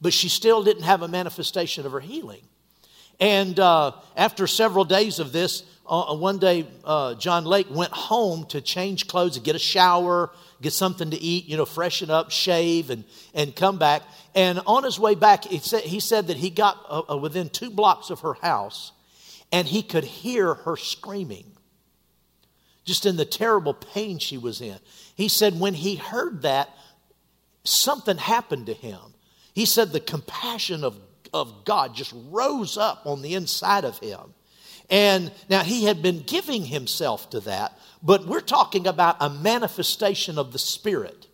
[0.00, 2.42] but she still didn't have a manifestation of her healing.
[3.20, 7.92] And uh, after several days of this, uh, uh, one day uh, John Lake went
[7.92, 10.30] home to change clothes and get a shower,
[10.62, 13.04] get something to eat, you know, freshen up, shave, and,
[13.34, 14.02] and come back.
[14.34, 17.48] And on his way back, he said, he said that he got uh, uh within
[17.50, 18.92] two blocks of her house
[19.52, 21.44] and he could hear her screaming,
[22.84, 24.78] just in the terrible pain she was in.
[25.14, 26.70] He said when he heard that,
[27.62, 28.98] something happened to him.
[29.54, 30.98] He said the compassion of
[31.34, 34.32] of God just rose up on the inside of him.
[34.88, 40.38] And now he had been giving himself to that, but we're talking about a manifestation
[40.38, 41.26] of the Spirit.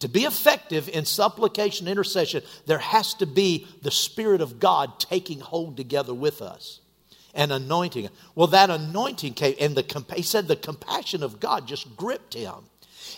[0.00, 5.40] To be effective in supplication intercession, there has to be the Spirit of God taking
[5.40, 6.80] hold together with us
[7.34, 8.08] and anointing.
[8.34, 12.54] Well, that anointing came, and the, he said the compassion of God just gripped him.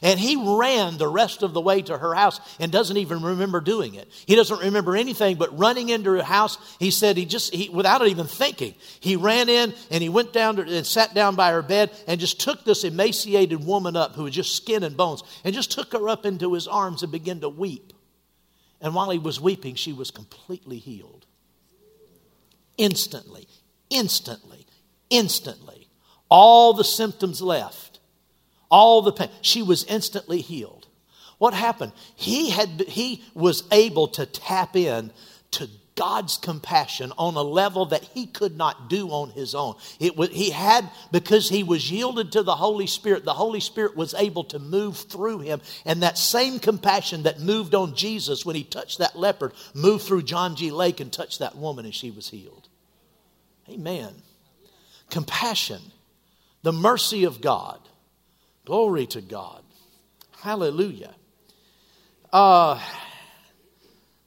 [0.02, 3.60] And he ran the rest of the way to her house and doesn't even remember
[3.60, 4.08] doing it.
[4.26, 6.58] He doesn't remember anything but running into her house.
[6.78, 10.56] He said he just, he, without even thinking, he ran in and he went down
[10.56, 14.24] to, and sat down by her bed and just took this emaciated woman up who
[14.24, 17.40] was just skin and bones and just took her up into his arms and began
[17.40, 17.92] to weep.
[18.80, 21.26] And while he was weeping, she was completely healed.
[22.76, 23.48] Instantly,
[23.90, 24.66] instantly,
[25.10, 25.88] instantly.
[26.28, 27.87] All the symptoms left
[28.70, 29.28] all the pain.
[29.40, 30.86] She was instantly healed.
[31.38, 31.92] What happened?
[32.16, 35.12] He had he was able to tap in
[35.52, 39.74] to God's compassion on a level that he could not do on his own.
[39.98, 43.96] It was, he had, because he was yielded to the Holy Spirit, the Holy Spirit
[43.96, 45.60] was able to move through him.
[45.84, 50.22] And that same compassion that moved on Jesus when he touched that leper moved through
[50.22, 50.70] John G.
[50.70, 52.68] Lake and touched that woman and she was healed.
[53.68, 54.14] Amen.
[55.10, 55.80] Compassion,
[56.62, 57.87] the mercy of God.
[58.68, 59.62] Glory to God.
[60.40, 61.14] Hallelujah.
[62.30, 62.78] Uh,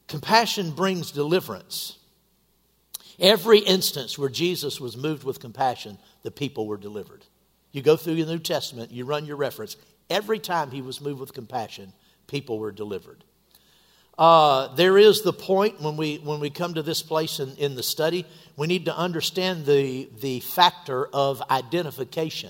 [0.08, 2.00] compassion brings deliverance.
[3.20, 7.24] Every instance where Jesus was moved with compassion, the people were delivered.
[7.72, 9.78] You go through the New Testament, you run your reference.
[10.10, 11.94] Every time he was moved with compassion,
[12.26, 13.24] people were delivered.
[14.18, 17.76] Uh, there is the point when we when we come to this place in, in
[17.76, 18.26] the study,
[18.58, 22.50] we need to understand the the factor of identification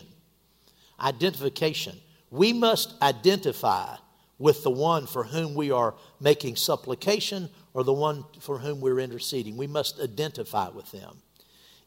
[1.01, 1.99] identification.
[2.29, 3.95] We must identify
[4.37, 8.99] with the one for whom we are making supplication or the one for whom we're
[8.99, 9.55] interceding.
[9.55, 11.17] We must identify with them.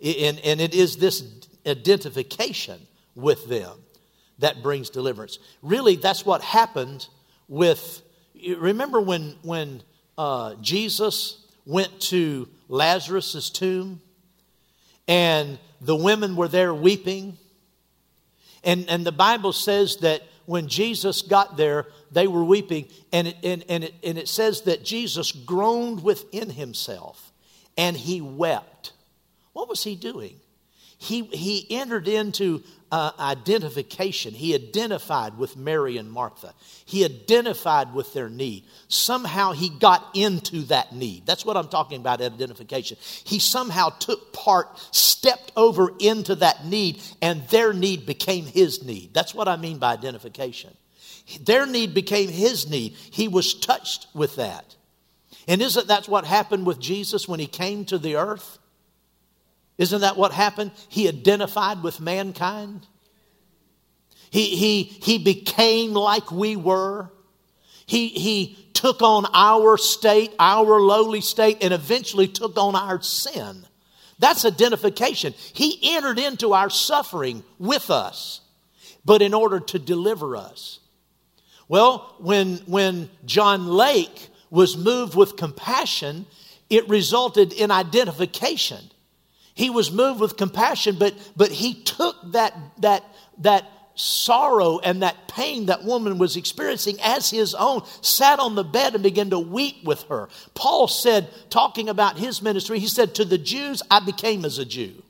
[0.02, 1.24] And, and it is this
[1.66, 2.80] identification
[3.14, 3.78] with them
[4.38, 5.38] that brings deliverance.
[5.62, 7.08] Really, that's what happened
[7.48, 8.02] with.
[8.58, 9.82] Remember when, when
[10.18, 14.00] uh, Jesus went to Lazarus' tomb
[15.08, 17.36] and the women were there weeping?
[18.64, 22.88] And, and the Bible says that when Jesus got there, they were weeping.
[23.12, 27.32] And it, and, and, it, and it says that Jesus groaned within himself
[27.76, 28.92] and he wept.
[29.52, 30.40] What was he doing?
[31.04, 34.32] He, he entered into uh, identification.
[34.32, 36.54] He identified with Mary and Martha.
[36.86, 38.64] He identified with their need.
[38.88, 41.26] Somehow he got into that need.
[41.26, 42.96] That's what I'm talking about identification.
[43.24, 49.12] He somehow took part, stepped over into that need, and their need became his need.
[49.12, 50.70] That's what I mean by identification.
[51.42, 52.94] Their need became his need.
[53.10, 54.74] He was touched with that.
[55.46, 58.58] And isn't that what happened with Jesus when he came to the earth?
[59.76, 60.70] Isn't that what happened?
[60.88, 62.86] He identified with mankind.
[64.30, 67.10] He, he, he became like we were.
[67.86, 73.64] He, he took on our state, our lowly state, and eventually took on our sin.
[74.18, 75.34] That's identification.
[75.52, 78.40] He entered into our suffering with us,
[79.04, 80.80] but in order to deliver us.
[81.68, 86.26] Well, when, when John Lake was moved with compassion,
[86.70, 88.90] it resulted in identification.
[89.54, 93.04] He was moved with compassion, but, but he took that, that,
[93.38, 98.64] that sorrow and that pain that woman was experiencing as his own, sat on the
[98.64, 100.28] bed and began to weep with her.
[100.54, 104.64] Paul said, talking about his ministry, he said, To the Jews, I became as a
[104.64, 105.02] Jew,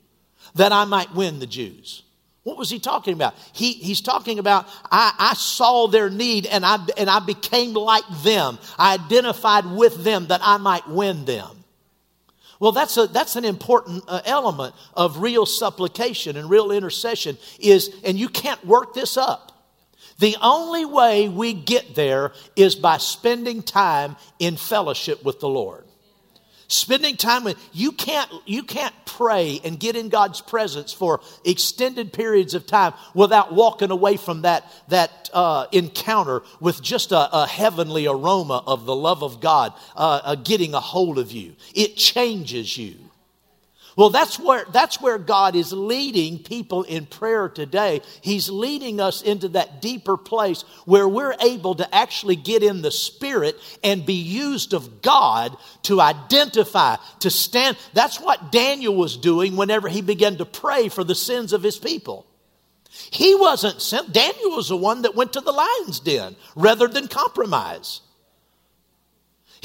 [0.53, 2.03] that I might win the Jews.
[2.43, 3.33] What was he talking about?
[3.53, 8.03] He, he's talking about I, I saw their need and I, and I became like
[8.21, 8.59] them.
[8.77, 11.54] I identified with them that I might win them.
[12.59, 17.93] Well, that's, a, that's an important uh, element of real supplication and real intercession is,
[18.03, 19.51] and you can't work this up.
[20.19, 25.84] The only way we get there is by spending time in fellowship with the Lord.
[26.67, 32.11] Spending time with you can't you can't pray and get in God's presence for extended
[32.11, 37.45] periods of time without walking away from that that uh, encounter with just a, a,
[37.45, 41.55] heavenly aroma of the love of God uh, uh, getting a hold of you.
[41.75, 42.95] It changes you.
[43.95, 48.01] Well, that's where, that's where God is leading people in prayer today.
[48.19, 52.91] He's leading us into that deeper place where we're able to actually get in the
[52.91, 57.77] Spirit and be used of God to identify, to stand.
[57.93, 61.77] That's what Daniel was doing whenever he began to pray for the sins of his
[61.77, 62.25] people.
[63.11, 64.11] He wasn't sent.
[64.11, 68.01] Daniel was the one that went to the lion's den rather than compromise.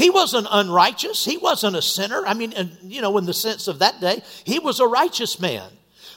[0.01, 1.26] He wasn't unrighteous.
[1.26, 2.24] He wasn't a sinner.
[2.26, 5.38] I mean, and, you know, in the sense of that day, he was a righteous
[5.38, 5.70] man.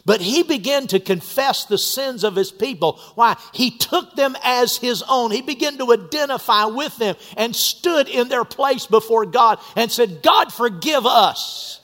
[0.05, 2.97] But he began to confess the sins of his people.
[3.15, 3.35] Why?
[3.51, 5.31] He took them as his own.
[5.31, 10.23] He began to identify with them and stood in their place before God and said,
[10.23, 11.81] God, forgive us.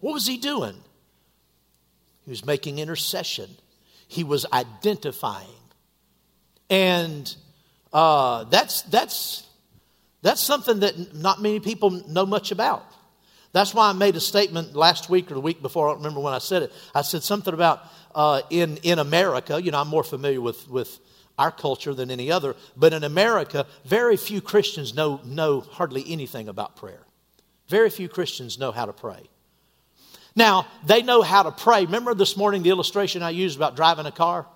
[0.00, 0.74] What was he doing?
[2.24, 3.50] He was making intercession,
[4.08, 5.46] he was identifying.
[6.68, 7.32] And
[7.92, 9.46] uh, that's, that's,
[10.24, 12.82] that's something that not many people know much about.
[13.52, 15.86] That's why I made a statement last week or the week before.
[15.86, 16.72] I don't remember when I said it.
[16.94, 17.82] I said something about
[18.14, 20.98] uh, in, in America, you know, I'm more familiar with, with
[21.38, 26.48] our culture than any other, but in America, very few Christians know, know hardly anything
[26.48, 27.02] about prayer.
[27.68, 29.28] Very few Christians know how to pray.
[30.34, 31.84] Now, they know how to pray.
[31.84, 34.46] Remember this morning the illustration I used about driving a car?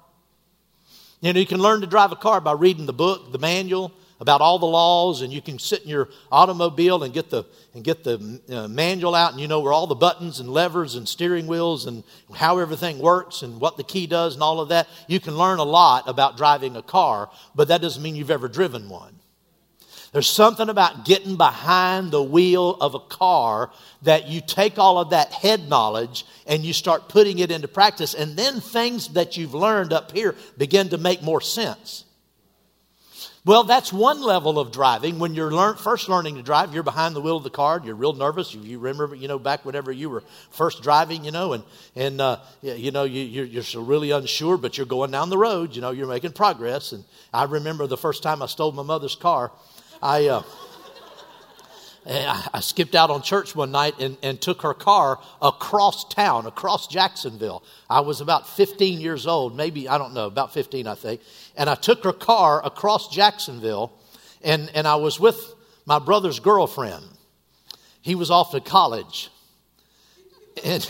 [1.21, 3.93] You know, you can learn to drive a car by reading the book, the manual,
[4.21, 7.45] about all the laws, and you can sit in your automobile and get the
[7.75, 10.97] and get the uh, manual out, and you know where all the buttons and levers
[10.97, 12.03] and steering wheels and
[12.35, 14.89] how everything works and what the key does and all of that.
[15.07, 18.49] You can learn a lot about driving a car, but that doesn't mean you've ever
[18.49, 19.15] driven one.
[20.13, 23.71] There's something about getting behind the wheel of a car
[24.03, 28.15] that you take all of that head knowledge and you start putting it into practice,
[28.15, 32.05] and then things that you've learned up here begin to make more sense.
[33.45, 35.19] Well, that's one level of driving.
[35.19, 37.81] When you're learn, first learning to drive, you're behind the wheel of the car.
[37.83, 38.53] You're real nervous.
[38.55, 41.63] You remember, you know, back whenever you were first driving, you know, and
[41.95, 45.75] and uh, you know you, you're, you're really unsure, but you're going down the road.
[45.77, 46.93] You know, you're making progress.
[46.93, 49.53] And I remember the first time I stole my mother's car.
[50.03, 50.27] I.
[50.29, 50.43] Uh,
[52.11, 56.87] I skipped out on church one night and, and took her car across town, across
[56.87, 57.63] Jacksonville.
[57.91, 61.21] I was about 15 years old, maybe, I don't know, about 15, I think.
[61.59, 63.93] And I took her car across Jacksonville,
[64.43, 65.37] and, and I was with
[65.85, 67.05] my brother's girlfriend.
[68.01, 69.29] He was off to college.
[70.65, 70.89] And,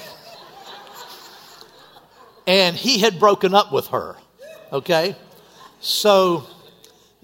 [2.47, 4.17] and he had broken up with her.
[4.73, 5.17] Okay?
[5.81, 6.47] So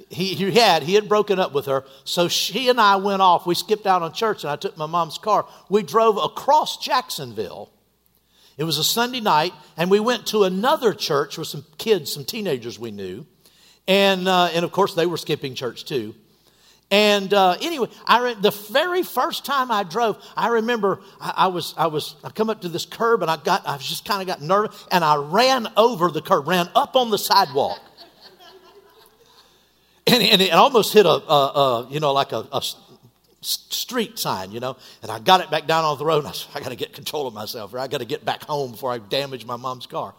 [0.09, 3.47] he, he had he had broken up with her so she and i went off
[3.47, 7.71] we skipped out on church and i took my mom's car we drove across jacksonville
[8.57, 12.25] it was a sunday night and we went to another church with some kids some
[12.25, 13.27] teenagers we knew
[13.87, 16.15] and uh, and of course they were skipping church too
[16.91, 21.47] and uh, anyway, I re- the very first time I drove, I remember I, I,
[21.49, 24.21] was I was I come up to this curb and I got I just kind
[24.21, 27.81] of got nervous and I ran over the curb, ran up on the sidewalk,
[30.07, 32.63] and, and it almost hit a, a, a you know like a, a,
[33.41, 34.77] street sign, you know.
[35.03, 36.19] And I got it back down on the road.
[36.19, 38.25] And I said, I got to get control of myself, or I got to get
[38.25, 40.15] back home before I damage my mom's car.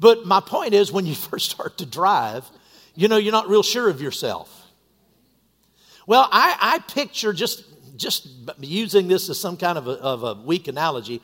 [0.00, 2.50] But my point is, when you first start to drive,
[2.94, 4.58] you know, you're not real sure of yourself.
[6.06, 7.64] Well, I, I picture just
[7.96, 8.26] just
[8.58, 11.22] using this as some kind of a, of a weak analogy.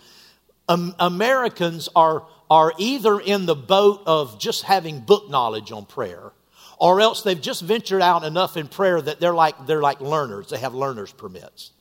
[0.68, 6.32] Um, Americans are are either in the boat of just having book knowledge on prayer,
[6.78, 10.50] or else they've just ventured out enough in prayer that they're like they're like learners.
[10.50, 11.72] They have learners permits.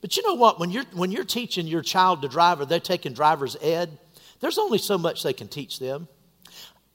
[0.00, 0.58] But you know what?
[0.60, 3.98] When you're when you're teaching your child to drive, or they're taking driver's ed,
[4.40, 6.08] there's only so much they can teach them.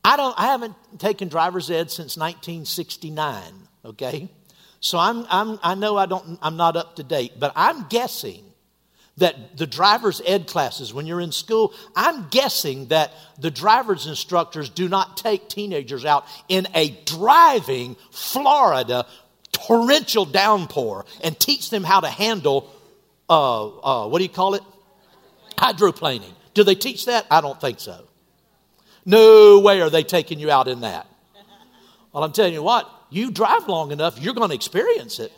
[0.08, 0.39] I don't.
[0.39, 3.43] I haven't taken driver's ed since 1969.
[3.84, 4.30] Okay,
[4.80, 8.43] so I'm, I'm, I know I don't, I'm not up to date, but I'm guessing
[9.18, 14.70] that the driver's ed classes, when you're in school, I'm guessing that the driver's instructors
[14.70, 19.05] do not take teenagers out in a driving Florida
[19.51, 22.72] torrential downpour and teach them how to handle,
[23.30, 24.64] uh, uh, what do you call it?
[25.58, 26.34] Hydroplaning.
[26.53, 27.26] Do they teach that?
[27.30, 28.07] I don't think so.
[29.08, 31.08] No way are they taking you out in that.
[32.12, 35.32] Well, I'm telling you what, you drive long enough, you're going to experience it.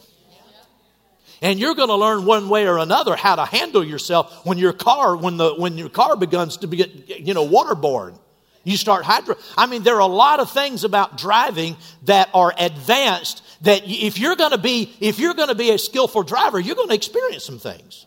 [1.41, 4.73] And you're going to learn one way or another how to handle yourself when your
[4.73, 8.19] car, when the when your car begins to get you know waterborne.
[8.65, 9.35] You start hydro.
[9.55, 13.41] I mean, there are a lot of things about driving that are advanced.
[13.61, 16.75] That if you're going to be if you're going to be a skillful driver, you're
[16.75, 18.05] going to experience some things.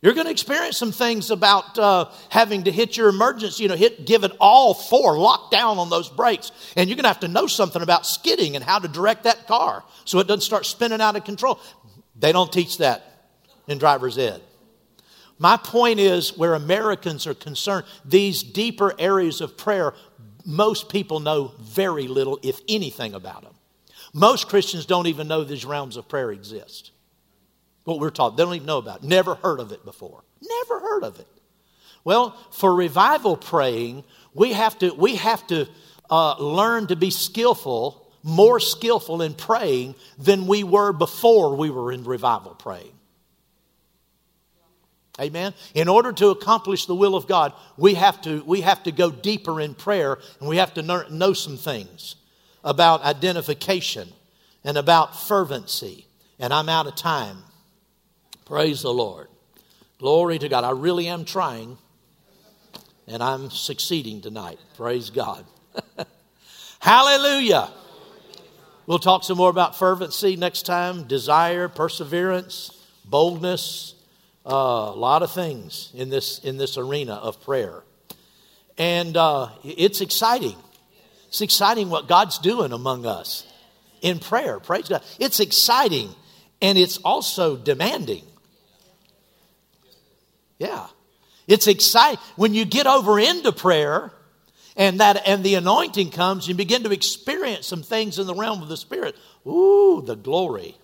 [0.00, 3.74] You're going to experience some things about uh, having to hit your emergency, you know,
[3.74, 6.52] hit, give it all four, lock down on those brakes.
[6.76, 9.48] And you're going to have to know something about skidding and how to direct that
[9.48, 11.58] car so it doesn't start spinning out of control.
[12.16, 13.04] They don't teach that
[13.66, 14.40] in driver's ed.
[15.40, 19.94] My point is where Americans are concerned, these deeper areas of prayer,
[20.44, 23.54] most people know very little, if anything, about them.
[24.12, 26.92] Most Christians don't even know these realms of prayer exist
[27.88, 28.36] what we're taught.
[28.36, 29.04] They don't even know about it.
[29.04, 30.22] Never heard of it before.
[30.42, 31.26] Never heard of it.
[32.04, 35.66] Well, for revival praying, we have to, we have to
[36.10, 41.90] uh, learn to be skillful, more skillful in praying than we were before we were
[41.90, 42.92] in revival praying.
[45.18, 45.54] Amen.
[45.74, 49.10] In order to accomplish the will of God, we have to, we have to go
[49.10, 52.16] deeper in prayer and we have to know some things
[52.62, 54.08] about identification
[54.62, 56.06] and about fervency.
[56.38, 57.38] And I'm out of time.
[58.48, 59.28] Praise the Lord.
[59.98, 60.64] Glory to God.
[60.64, 61.76] I really am trying,
[63.06, 64.58] and I'm succeeding tonight.
[64.74, 65.44] Praise God.
[66.80, 67.68] Hallelujah.
[68.86, 72.70] We'll talk some more about fervency next time desire, perseverance,
[73.04, 73.94] boldness,
[74.46, 74.54] uh,
[74.94, 77.82] a lot of things in this, in this arena of prayer.
[78.78, 80.56] And uh, it's exciting.
[81.26, 83.46] It's exciting what God's doing among us
[84.00, 84.58] in prayer.
[84.58, 85.02] Praise God.
[85.18, 86.14] It's exciting
[86.62, 88.22] and it's also demanding.
[90.58, 90.86] Yeah.
[91.46, 92.20] It's exciting.
[92.36, 94.12] When you get over into prayer
[94.76, 98.62] and that and the anointing comes, you begin to experience some things in the realm
[98.62, 99.16] of the spirit.
[99.46, 100.76] Ooh, the glory.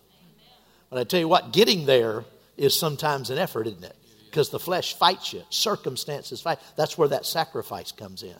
[0.90, 2.24] But I tell you what, getting there
[2.56, 3.96] is sometimes an effort, isn't it?
[4.26, 6.58] Because the flesh fights you, circumstances fight.
[6.76, 8.36] That's where that sacrifice comes in.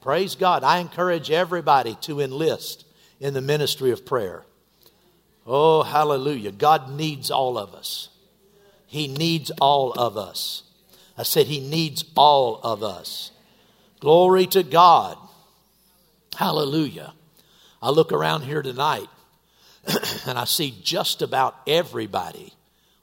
[0.00, 0.64] Praise God.
[0.64, 2.84] I encourage everybody to enlist
[3.20, 4.44] in the ministry of prayer.
[5.46, 6.52] Oh, hallelujah.
[6.52, 8.10] God needs all of us.
[8.86, 10.62] He needs all of us.
[11.16, 13.30] I said, He needs all of us.
[14.00, 15.16] Glory to God.
[16.36, 17.14] Hallelujah.
[17.80, 19.08] I look around here tonight
[20.26, 22.54] and I see just about everybody,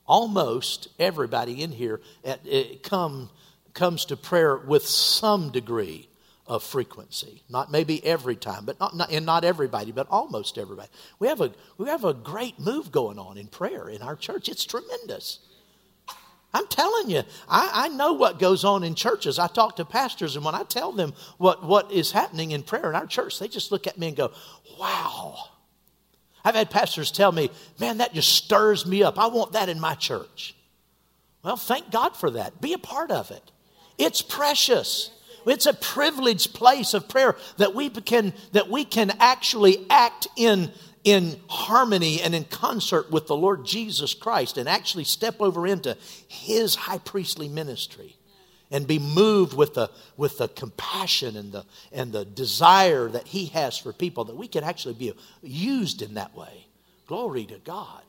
[0.06, 2.42] almost everybody in here, at,
[2.84, 3.30] come,
[3.74, 6.08] comes to prayer with some degree
[6.48, 7.44] of frequency.
[7.50, 10.90] Not maybe every time, but not, not, and not everybody, but almost everybody.
[11.20, 14.50] We have, a, we have a great move going on in prayer in our church.
[14.50, 15.40] It's tremendous.
[16.54, 19.40] I'm telling you, I, I, know what goes on in churches.
[19.40, 22.90] I talk to pastors, and when I tell them what, what is happening in prayer
[22.90, 24.32] in our church, they just look at me and go,
[24.78, 25.36] wow.
[26.44, 29.18] I've had pastors tell me, man, that just stirs me up.
[29.18, 30.56] I want that in my church.
[31.44, 32.60] Well, thank God for that.
[32.60, 33.52] Be a part of it.
[33.98, 35.12] It's precious.
[35.46, 40.72] It's a privileged place of prayer that we can, that we can actually act in,
[41.04, 45.98] in harmony and in concert with the Lord Jesus Christ and actually step over into
[46.28, 48.16] his high priestly ministry
[48.70, 53.48] and be moved with the, with the compassion and the, and the desire that he
[53.48, 56.68] has for people, that we can actually be used in that way.
[57.08, 58.04] Glory to God.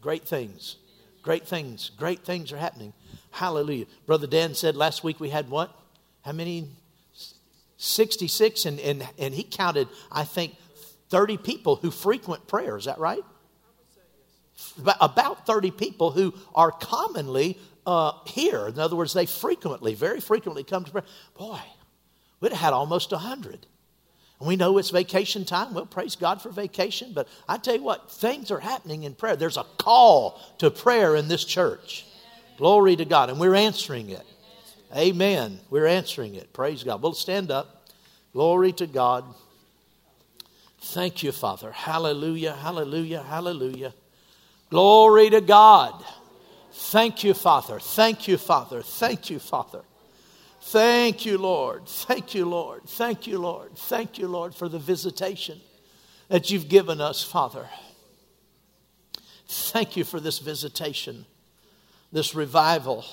[0.00, 0.76] Great things.
[1.22, 1.90] Great things.
[1.96, 2.92] Great things are happening.
[3.32, 3.86] Hallelujah.
[4.06, 5.74] Brother Dan said last week we had what?
[6.22, 6.68] How many?
[7.78, 10.56] 66, and, and, and he counted, I think,
[11.10, 12.76] 30 people who frequent prayer.
[12.76, 13.22] Is that right?
[15.00, 18.68] About 30 people who are commonly uh, here.
[18.68, 21.04] In other words, they frequently, very frequently come to prayer.
[21.38, 21.60] Boy,
[22.40, 23.66] we'd have had almost 100.
[24.40, 25.74] And we know it's vacation time.
[25.74, 27.12] Well, praise God for vacation.
[27.12, 29.36] But I tell you what, things are happening in prayer.
[29.36, 32.06] There's a call to prayer in this church.
[32.56, 33.30] Glory to God.
[33.30, 34.24] And we're answering it.
[34.96, 35.58] Amen.
[35.70, 36.52] We're answering it.
[36.52, 37.02] Praise God.
[37.02, 37.88] We'll stand up.
[38.32, 39.24] Glory to God.
[40.80, 41.72] Thank you, Father.
[41.72, 43.94] Hallelujah, hallelujah, hallelujah.
[44.70, 46.04] Glory to God.
[46.72, 47.80] Thank you, Father.
[47.80, 48.82] Thank you, Father.
[48.82, 49.82] Thank you, Father.
[50.60, 51.86] Thank you, Lord.
[51.86, 52.82] Thank you, Lord.
[52.86, 53.76] Thank you, Lord.
[53.76, 55.60] Thank you, Lord, for the visitation
[56.28, 57.66] that you've given us, Father.
[59.46, 61.24] Thank you for this visitation
[62.12, 63.04] this revival.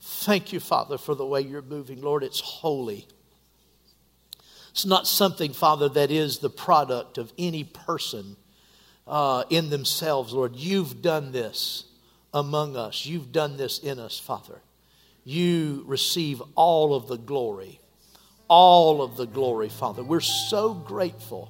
[0.00, 2.00] Thank you, Father, for the way you're moving.
[2.00, 3.06] Lord, it's holy.
[4.76, 8.36] It's not something, Father, that is the product of any person
[9.06, 10.54] uh, in themselves, Lord.
[10.54, 11.84] You've done this
[12.34, 14.60] among us, you've done this in us, Father.
[15.24, 17.80] You receive all of the glory,
[18.48, 20.02] all of the glory, Father.
[20.02, 21.48] We're so grateful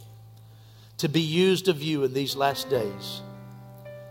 [0.99, 3.23] to be used of you in these last days,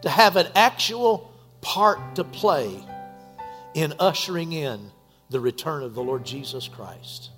[0.02, 2.86] to have an actual part to play
[3.76, 4.92] in ushering in
[5.30, 7.30] the return of the Lord Jesus Christ.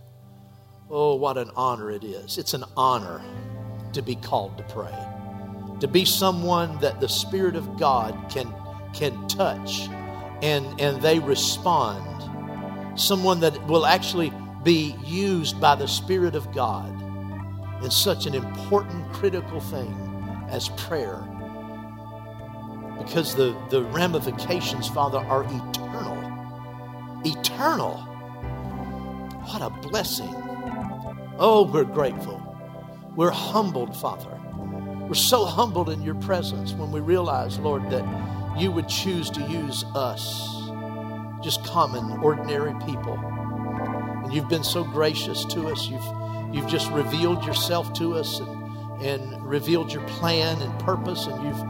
[0.90, 2.38] Oh, what an honor it is.
[2.38, 3.22] It's an honor
[3.94, 4.96] to be called to pray,
[5.80, 8.54] to be someone that the Spirit of God can,
[8.94, 9.90] can touch
[10.42, 14.32] and, and they respond, someone that will actually
[14.64, 16.94] be used by the Spirit of God
[17.84, 19.94] in such an important, critical thing
[20.50, 21.22] as prayer
[22.98, 27.22] because the, the ramifications, Father, are eternal.
[27.24, 27.98] Eternal.
[29.46, 30.47] What a blessing.
[31.40, 32.42] Oh, we're grateful.
[33.16, 34.40] We're humbled, Father.
[35.08, 38.04] We're so humbled in your presence when we realize, Lord, that
[38.58, 40.72] you would choose to use us,
[41.44, 43.14] just common, ordinary people.
[43.14, 45.88] And you've been so gracious to us.
[45.88, 51.46] You've, you've just revealed yourself to us and, and revealed your plan and purpose, and
[51.46, 51.64] you've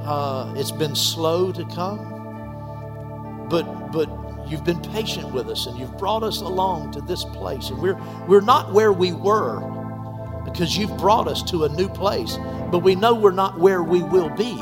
[0.00, 4.08] uh, it's been slow to come, but but
[4.50, 7.70] you've been patient with us and you've brought us along to this place.
[7.70, 9.60] And we're we're not where we were
[10.44, 12.36] because you've brought us to a new place,
[12.70, 14.56] but we know we're not where we will be.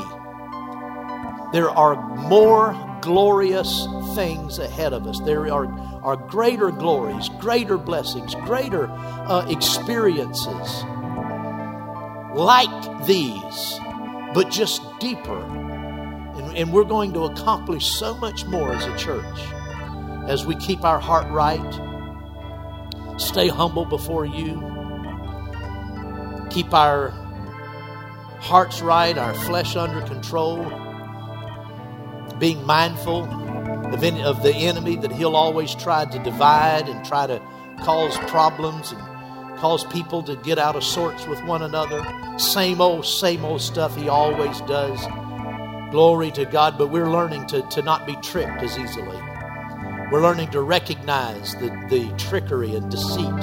[1.51, 1.95] There are
[2.29, 5.19] more glorious things ahead of us.
[5.21, 5.67] There are,
[6.03, 10.83] are greater glories, greater blessings, greater uh, experiences
[12.35, 13.79] like these
[14.33, 15.41] but just deeper.
[15.41, 19.39] And, and we're going to accomplish so much more as a church
[20.29, 21.59] as we keep our heart right,
[23.19, 24.53] stay humble before you,
[26.51, 27.09] keep our
[28.39, 30.63] hearts right, our flesh under control,
[32.37, 33.23] being mindful
[33.91, 37.41] of, any, of the enemy that he'll always try to divide and try to
[37.81, 42.05] cause problems and cause people to get out of sorts with one another.
[42.37, 44.99] Same old, same old stuff he always does.
[45.89, 49.19] Glory to God, but we're learning to, to not be tricked as easily.
[50.11, 53.33] We're learning to recognize the, the trickery and deceit.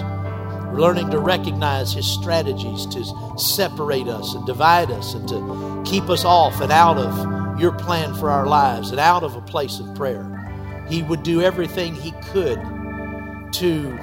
[0.72, 6.10] We're learning to recognize his strategies to separate us and divide us and to keep
[6.10, 9.78] us off and out of your plan for our lives and out of a place
[9.78, 10.84] of prayer.
[10.88, 12.60] He would do everything he could
[13.52, 13.98] to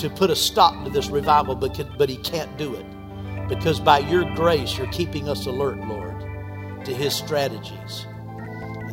[0.00, 2.86] to put a stop to this revival, but, can, but He can't do it.
[3.48, 6.18] Because by your grace, you're keeping us alert, Lord,
[6.86, 8.06] to His strategies.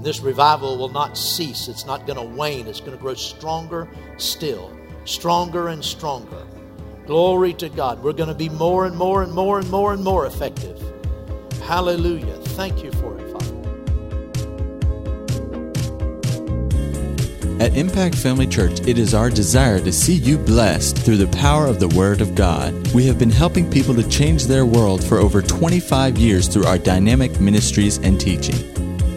[0.07, 1.67] This revival will not cease.
[1.67, 2.65] It's not going to wane.
[2.67, 4.71] It's going to grow stronger still,
[5.03, 6.47] stronger and stronger.
[7.05, 8.01] Glory to God.
[8.01, 10.81] We're going to be more and more and more and more and more effective.
[11.63, 12.37] Hallelujah.
[12.55, 13.31] Thank you for it.
[13.33, 13.53] Father.
[17.61, 21.67] At Impact Family Church, it is our desire to see you blessed through the power
[21.67, 22.73] of the Word of God.
[22.93, 26.77] We have been helping people to change their world for over 25 years through our
[26.77, 28.76] dynamic ministries and teaching.